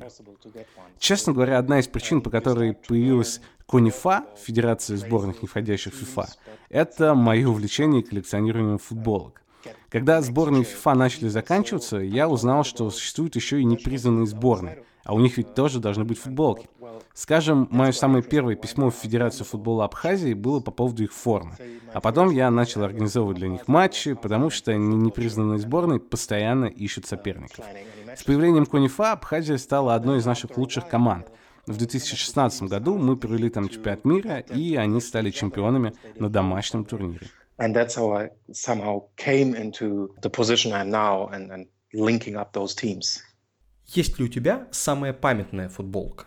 [0.99, 6.27] Честно говоря, одна из причин, по которой появилась Конифа, Федерация сборных, не входящих в FIFA,
[6.69, 9.41] это мое увлечение коллекционированием футболок.
[9.89, 15.19] Когда сборные FIFA начали заканчиваться, я узнал, что существуют еще и непризнанные сборные, а у
[15.19, 16.69] них ведь тоже должны быть футболки.
[17.13, 21.57] Скажем, мое самое первое письмо в Федерацию футбола Абхазии было по поводу их формы.
[21.93, 27.65] А потом я начал организовывать для них матчи, потому что непризнанные сборные постоянно ищут соперников.
[28.15, 31.27] С появлением Конифа Абхазия стала одной из наших лучших команд—
[31.67, 37.27] в 2016 году мы провели там чемпионат мира, и они стали чемпионами на домашнем турнире.
[37.59, 42.53] And that's how I somehow came into the position I'm now and, and linking up
[42.53, 43.19] those teams.
[43.85, 46.25] Есть ли у тебя самая памятная футболка?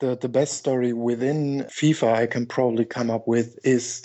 [0.00, 4.04] The, the best story within FIFA I can probably come up with is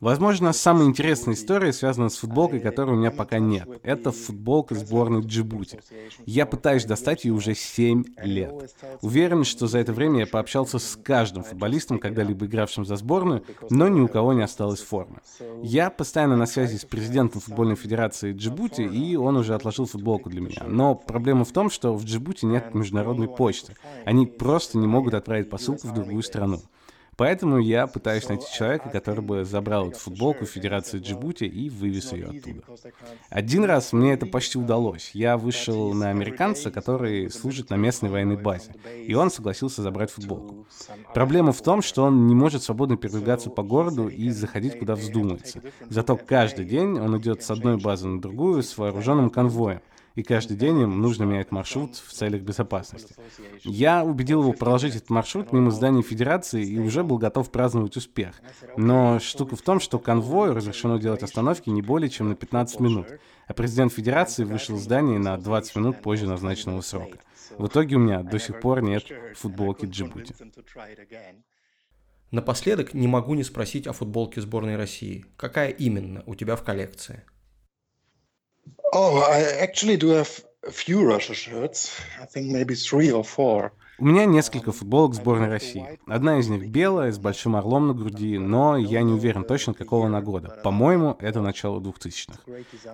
[0.00, 3.68] Возможно, самая интересная история связана с футболкой, которой у меня пока нет.
[3.82, 5.80] Это футболка сборной Джибути.
[6.26, 8.74] Я пытаюсь достать ее уже 7 лет.
[9.02, 13.88] Уверен, что за это время я пообщался с каждым футболистом, когда-либо игравшим за сборную, но
[13.88, 15.18] ни у кого не осталось формы.
[15.62, 20.40] Я постоянно на связи с президентом футбольной федерации Джибути, и он уже отложил футболку для
[20.40, 20.62] меня.
[20.66, 23.74] Но проблема в том, что в Джибути нет международной почты.
[24.04, 26.60] Они просто не могут отправить посылку в другую страну.
[27.20, 32.28] Поэтому я пытаюсь найти человека, который бы забрал эту футболку Федерации Джибути и вывез ее
[32.28, 32.62] оттуда.
[33.28, 35.10] Один раз мне это почти удалось.
[35.12, 38.72] Я вышел на американца, который служит на местной военной базе,
[39.06, 40.66] и он согласился забрать футболку.
[41.12, 45.60] Проблема в том, что он не может свободно передвигаться по городу и заходить куда вздумается.
[45.90, 49.82] Зато каждый день он идет с одной базы на другую с вооруженным конвоем
[50.20, 53.14] и каждый день им нужно менять маршрут в целях безопасности.
[53.64, 58.40] Я убедил его проложить этот маршрут мимо здания Федерации и уже был готов праздновать успех.
[58.76, 63.06] Но штука в том, что конвою разрешено делать остановки не более чем на 15 минут,
[63.46, 67.18] а президент Федерации вышел из здания на 20 минут позже назначенного срока.
[67.56, 69.04] В итоге у меня до сих пор нет
[69.36, 70.34] футболки Джибути.
[72.30, 75.24] Напоследок не могу не спросить о футболке сборной России.
[75.36, 77.24] Какая именно у тебя в коллекции?
[78.92, 81.90] Oh, I actually do have a few Russia shirts.
[82.20, 83.70] I think maybe three or four.
[84.00, 86.00] У меня несколько футболок сборной России.
[86.06, 90.06] Одна из них белая, с большим орлом на груди, но я не уверен точно, какого
[90.06, 90.58] она года.
[90.64, 92.40] По-моему, это начало 2000-х.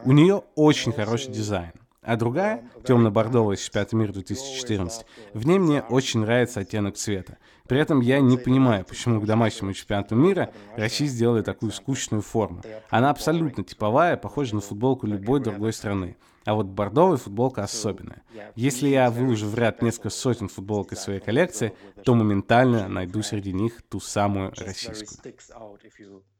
[0.04, 1.72] У нее очень хороший дизайн.
[2.06, 5.04] А другая, темно-бордовая с чемпионата мира 2014,
[5.34, 7.38] в ней мне очень нравится оттенок цвета.
[7.66, 12.62] При этом я не понимаю, почему к домашнему чемпионату мира Россия сделала такую скучную форму.
[12.90, 16.16] Она абсолютно типовая, похожа на футболку любой другой страны.
[16.44, 18.22] А вот бордовая футболка особенная.
[18.54, 21.72] Если я выложу в ряд несколько сотен футболок из своей коллекции,
[22.04, 25.34] то моментально найду среди них ту самую российскую.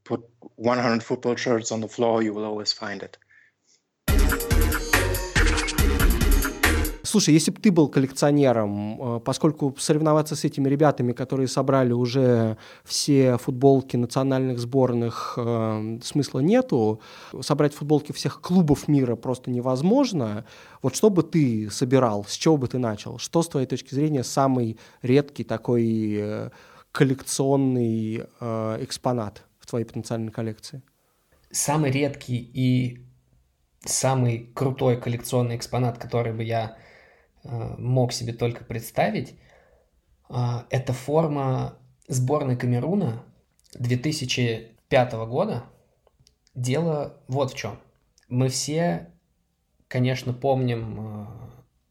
[0.05, 0.23] Put
[0.57, 3.19] 100 football shirts on the floor, you will always find it.
[7.07, 12.57] Слушай, если бы ты был коллекционером, э, поскольку соревноваться с этими ребятами, которые собрали уже
[12.85, 17.01] все футболки национальных сборных, э, смысла нету.
[17.41, 20.45] Собрать футболки всех клубов мира просто невозможно.
[20.83, 23.19] Вот что бы ты собирал, с чего бы ты начал?
[23.19, 26.51] Что, с твоей точки зрения, самый редкий такой э,
[26.91, 28.25] коллекционный
[28.81, 30.83] экспонат в твоей потенциальной коллекции?
[31.51, 33.07] Самый редкий и
[33.85, 36.77] самый крутой коллекционный экспонат, который бы я
[37.79, 39.37] мог себе только представить,
[40.29, 41.79] а, это форма
[42.09, 43.25] сборной Камеруна
[43.75, 45.65] 2005 года.
[46.55, 47.79] Дело вот в чем.
[48.29, 49.11] Мы все,
[49.89, 51.27] конечно, помним э,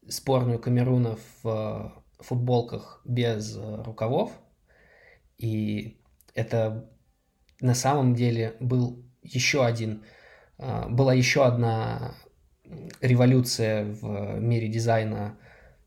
[0.08, 4.32] сборную Камеруна в э, футболках без рукавов.
[5.38, 6.00] И
[6.34, 6.90] это
[7.60, 10.04] на самом деле был еще один,
[10.58, 12.14] была еще одна
[13.00, 15.38] революция в мире дизайна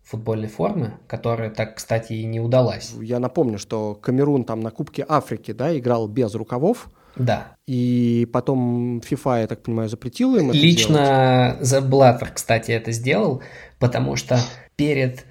[0.03, 2.93] футбольной формы, которая так, кстати, и не удалась.
[3.01, 6.89] Я напомню, что Камерун там на Кубке Африки, да, играл без рукавов.
[7.15, 7.55] Да.
[7.67, 13.43] И потом FIFA, я так понимаю, запретила им Лично The Blatter, кстати, это сделал,
[13.77, 14.39] потому что
[14.75, 15.25] перед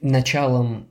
[0.00, 0.88] началом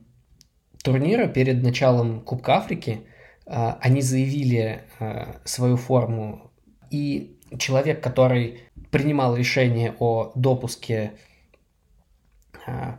[0.82, 3.00] турнира, перед началом Кубка Африки,
[3.46, 6.52] а, они заявили а, свою форму,
[6.90, 8.60] и человек, который
[8.90, 11.12] принимал решение о допуске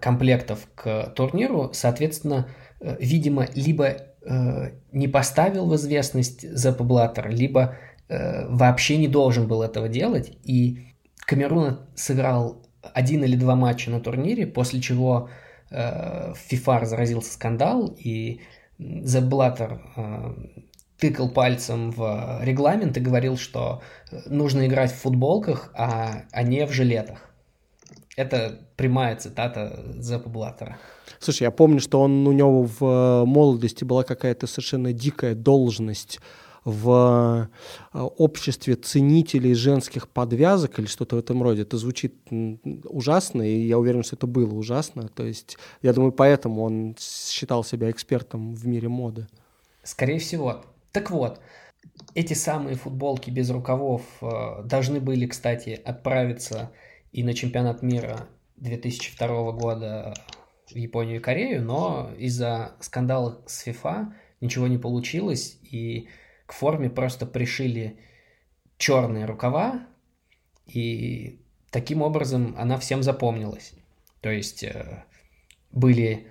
[0.01, 2.47] комплектов к турниру, соответственно,
[2.79, 7.75] э, видимо, либо э, не поставил в известность Зеппа либо
[8.07, 10.37] э, вообще не должен был этого делать.
[10.43, 10.93] И
[11.25, 12.63] Камерун сыграл
[12.93, 15.29] один или два матча на турнире, после чего
[15.69, 18.41] э, в FIFA разразился скандал, и
[18.79, 20.33] Зепп э,
[20.99, 23.81] тыкал пальцем в регламент и говорил, что
[24.25, 27.29] нужно играть в футболках, а, а не в жилетах.
[28.15, 30.77] Это прямая цитата Зеппа Блаттера.
[31.19, 36.19] Слушай, я помню, что он у него в э, молодости была какая-то совершенно дикая должность
[36.63, 37.49] в
[37.93, 41.63] э, обществе ценителей женских подвязок или что-то в этом роде.
[41.63, 42.13] Это звучит
[42.85, 45.07] ужасно, и я уверен, что это было ужасно.
[45.07, 49.27] То есть, я думаю, поэтому он считал себя экспертом в мире моды.
[49.83, 50.63] Скорее всего.
[50.91, 51.39] Так вот,
[52.13, 56.71] эти самые футболки без рукавов э, должны были, кстати, отправиться
[57.11, 58.27] и на чемпионат мира
[58.57, 60.13] 2002 года
[60.67, 66.09] в Японию и Корею, но из-за скандала с FIFA ничего не получилось, и
[66.45, 67.97] к форме просто пришили
[68.77, 69.87] черные рукава,
[70.65, 71.39] и
[71.71, 73.73] таким образом она всем запомнилась.
[74.21, 75.03] То есть э,
[75.71, 76.27] были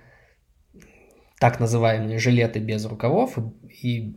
[1.39, 3.37] так называемые жилеты без рукавов,
[3.83, 4.15] и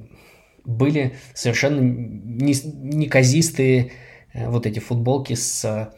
[0.64, 3.92] были совершенно неказистые
[4.32, 5.92] э, вот эти футболки с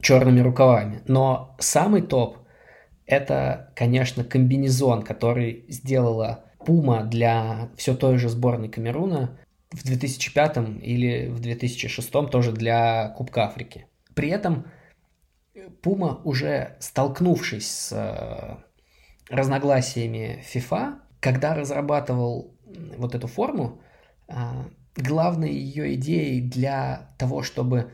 [0.00, 1.02] черными рукавами.
[1.06, 2.38] Но самый топ–
[3.06, 9.38] это, конечно, комбинезон, который сделала Пума для все той же сборной Камеруна
[9.70, 13.86] в 2005 или в 2006 тоже для Кубка Африки.
[14.14, 14.66] При этом
[15.82, 18.56] Пума, уже столкнувшись с э,
[19.34, 22.54] разногласиями FIFA, когда разрабатывал
[22.96, 23.80] вот эту форму,
[24.28, 24.34] э,
[24.96, 27.92] главной ее идеей для того, чтобы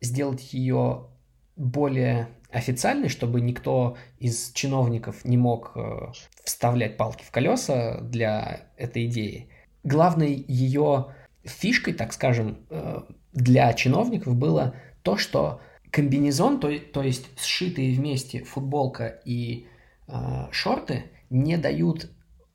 [0.00, 1.08] сделать ее
[1.56, 6.12] более официальной, чтобы никто из чиновников не мог э,
[6.44, 9.48] вставлять палки в колеса для этой идеи.
[9.82, 17.26] Главной ее фишкой, так скажем, э, для чиновников было то, что комбинезон, то, то есть
[17.38, 19.66] сшитые вместе футболка и
[20.06, 22.10] э, шорты, не дают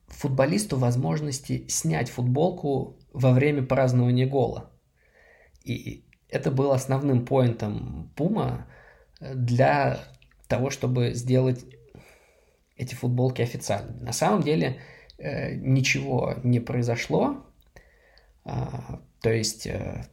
[0.07, 4.71] футболисту возможности снять футболку во время празднования гола.
[5.63, 8.67] И это был основным поинтом Пума
[9.19, 9.99] для
[10.47, 11.65] того, чтобы сделать
[12.79, 14.01] эти футболки официальными.
[14.01, 14.79] На самом деле
[15.17, 17.45] э, ничего не произошло.
[18.45, 20.05] А, то есть э,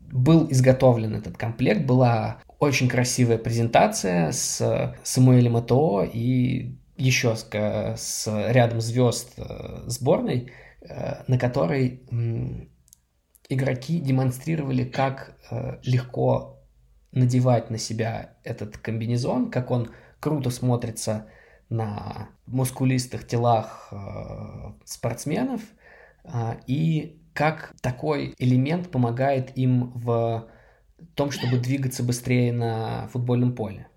[0.00, 8.50] был изготовлен этот комплект, была очень красивая презентация с Самуэлем Атоо и еще с, с
[8.52, 10.52] рядом звезд э, сборной,
[11.26, 12.02] на которой
[13.48, 16.62] игроки демонстрировали, как э, легко
[17.12, 19.90] надевать на себя этот комбинезон, как он
[20.20, 21.26] круто смотрится
[21.68, 25.60] на мускулистых телах э, спортсменов,
[26.24, 30.48] э, и как такой элемент помогает им в
[31.14, 33.88] том, чтобы двигаться быстрее на футбольном поле.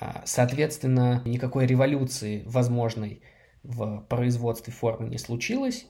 [0.00, 3.22] А, соответственно, никакой революции возможной
[3.62, 5.86] в производстве формы не случилось.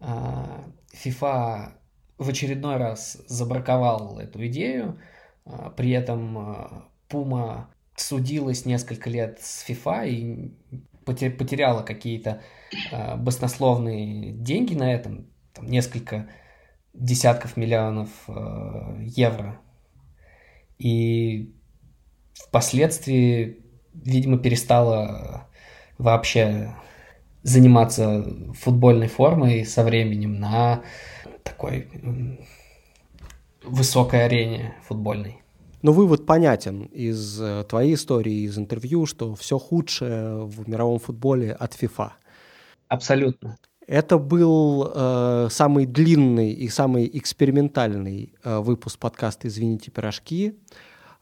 [0.00, 1.72] А, FIFA
[2.18, 4.98] в очередной раз забраковал эту идею.
[5.44, 10.52] А, при этом Пума судилась несколько лет с FIFA и
[11.04, 12.42] потеряла какие-то
[12.92, 16.28] а, баснословные деньги на этом, там несколько
[16.92, 19.58] десятков миллионов а, евро.
[20.78, 21.54] И
[22.34, 23.60] впоследствии,
[23.94, 25.48] видимо, перестала
[25.96, 26.74] вообще
[27.42, 30.82] заниматься футбольной формой со временем на
[31.48, 31.88] такой
[33.64, 35.42] высокой арене футбольной.
[35.82, 41.52] Но вывод понятен из э, твоей истории, из интервью, что все худшее в мировом футболе
[41.52, 42.14] от ФИФА.
[42.88, 43.56] Абсолютно.
[43.86, 50.58] Это был э, самый длинный и самый экспериментальный э, выпуск подкаста «Извините, пирожки».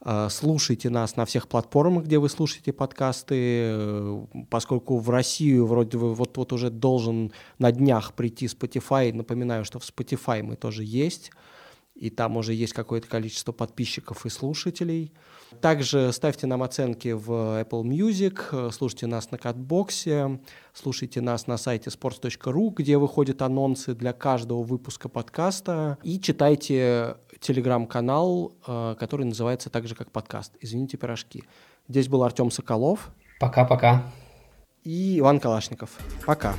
[0.09, 5.99] Э, слушайте нас на всех платформах, где вы слушаете подкасты, э, поскольку в Россию вроде
[5.99, 9.13] бы вот, вот уже должен на днях прийти Spotify.
[9.13, 11.33] Напоминаю, что в Spotify мы тоже есть,
[11.97, 15.13] и там уже есть какое-то количество подписчиков и слушателей.
[15.61, 17.31] Также ставьте нам оценки в
[17.61, 20.41] Apple Music, слушайте нас на Катбоксе,
[20.73, 27.17] слушайте нас на сайте sports.ru, где выходят анонсы для каждого выпуска подкаста, и читайте
[27.47, 31.45] телеграм-канал, э, который называется так же, как подкаст «Извините, пирожки».
[31.89, 33.11] Здесь был Артем Соколов.
[33.39, 34.03] Пока-пока.
[34.83, 35.91] И Иван Калашников.
[36.27, 36.55] Пока.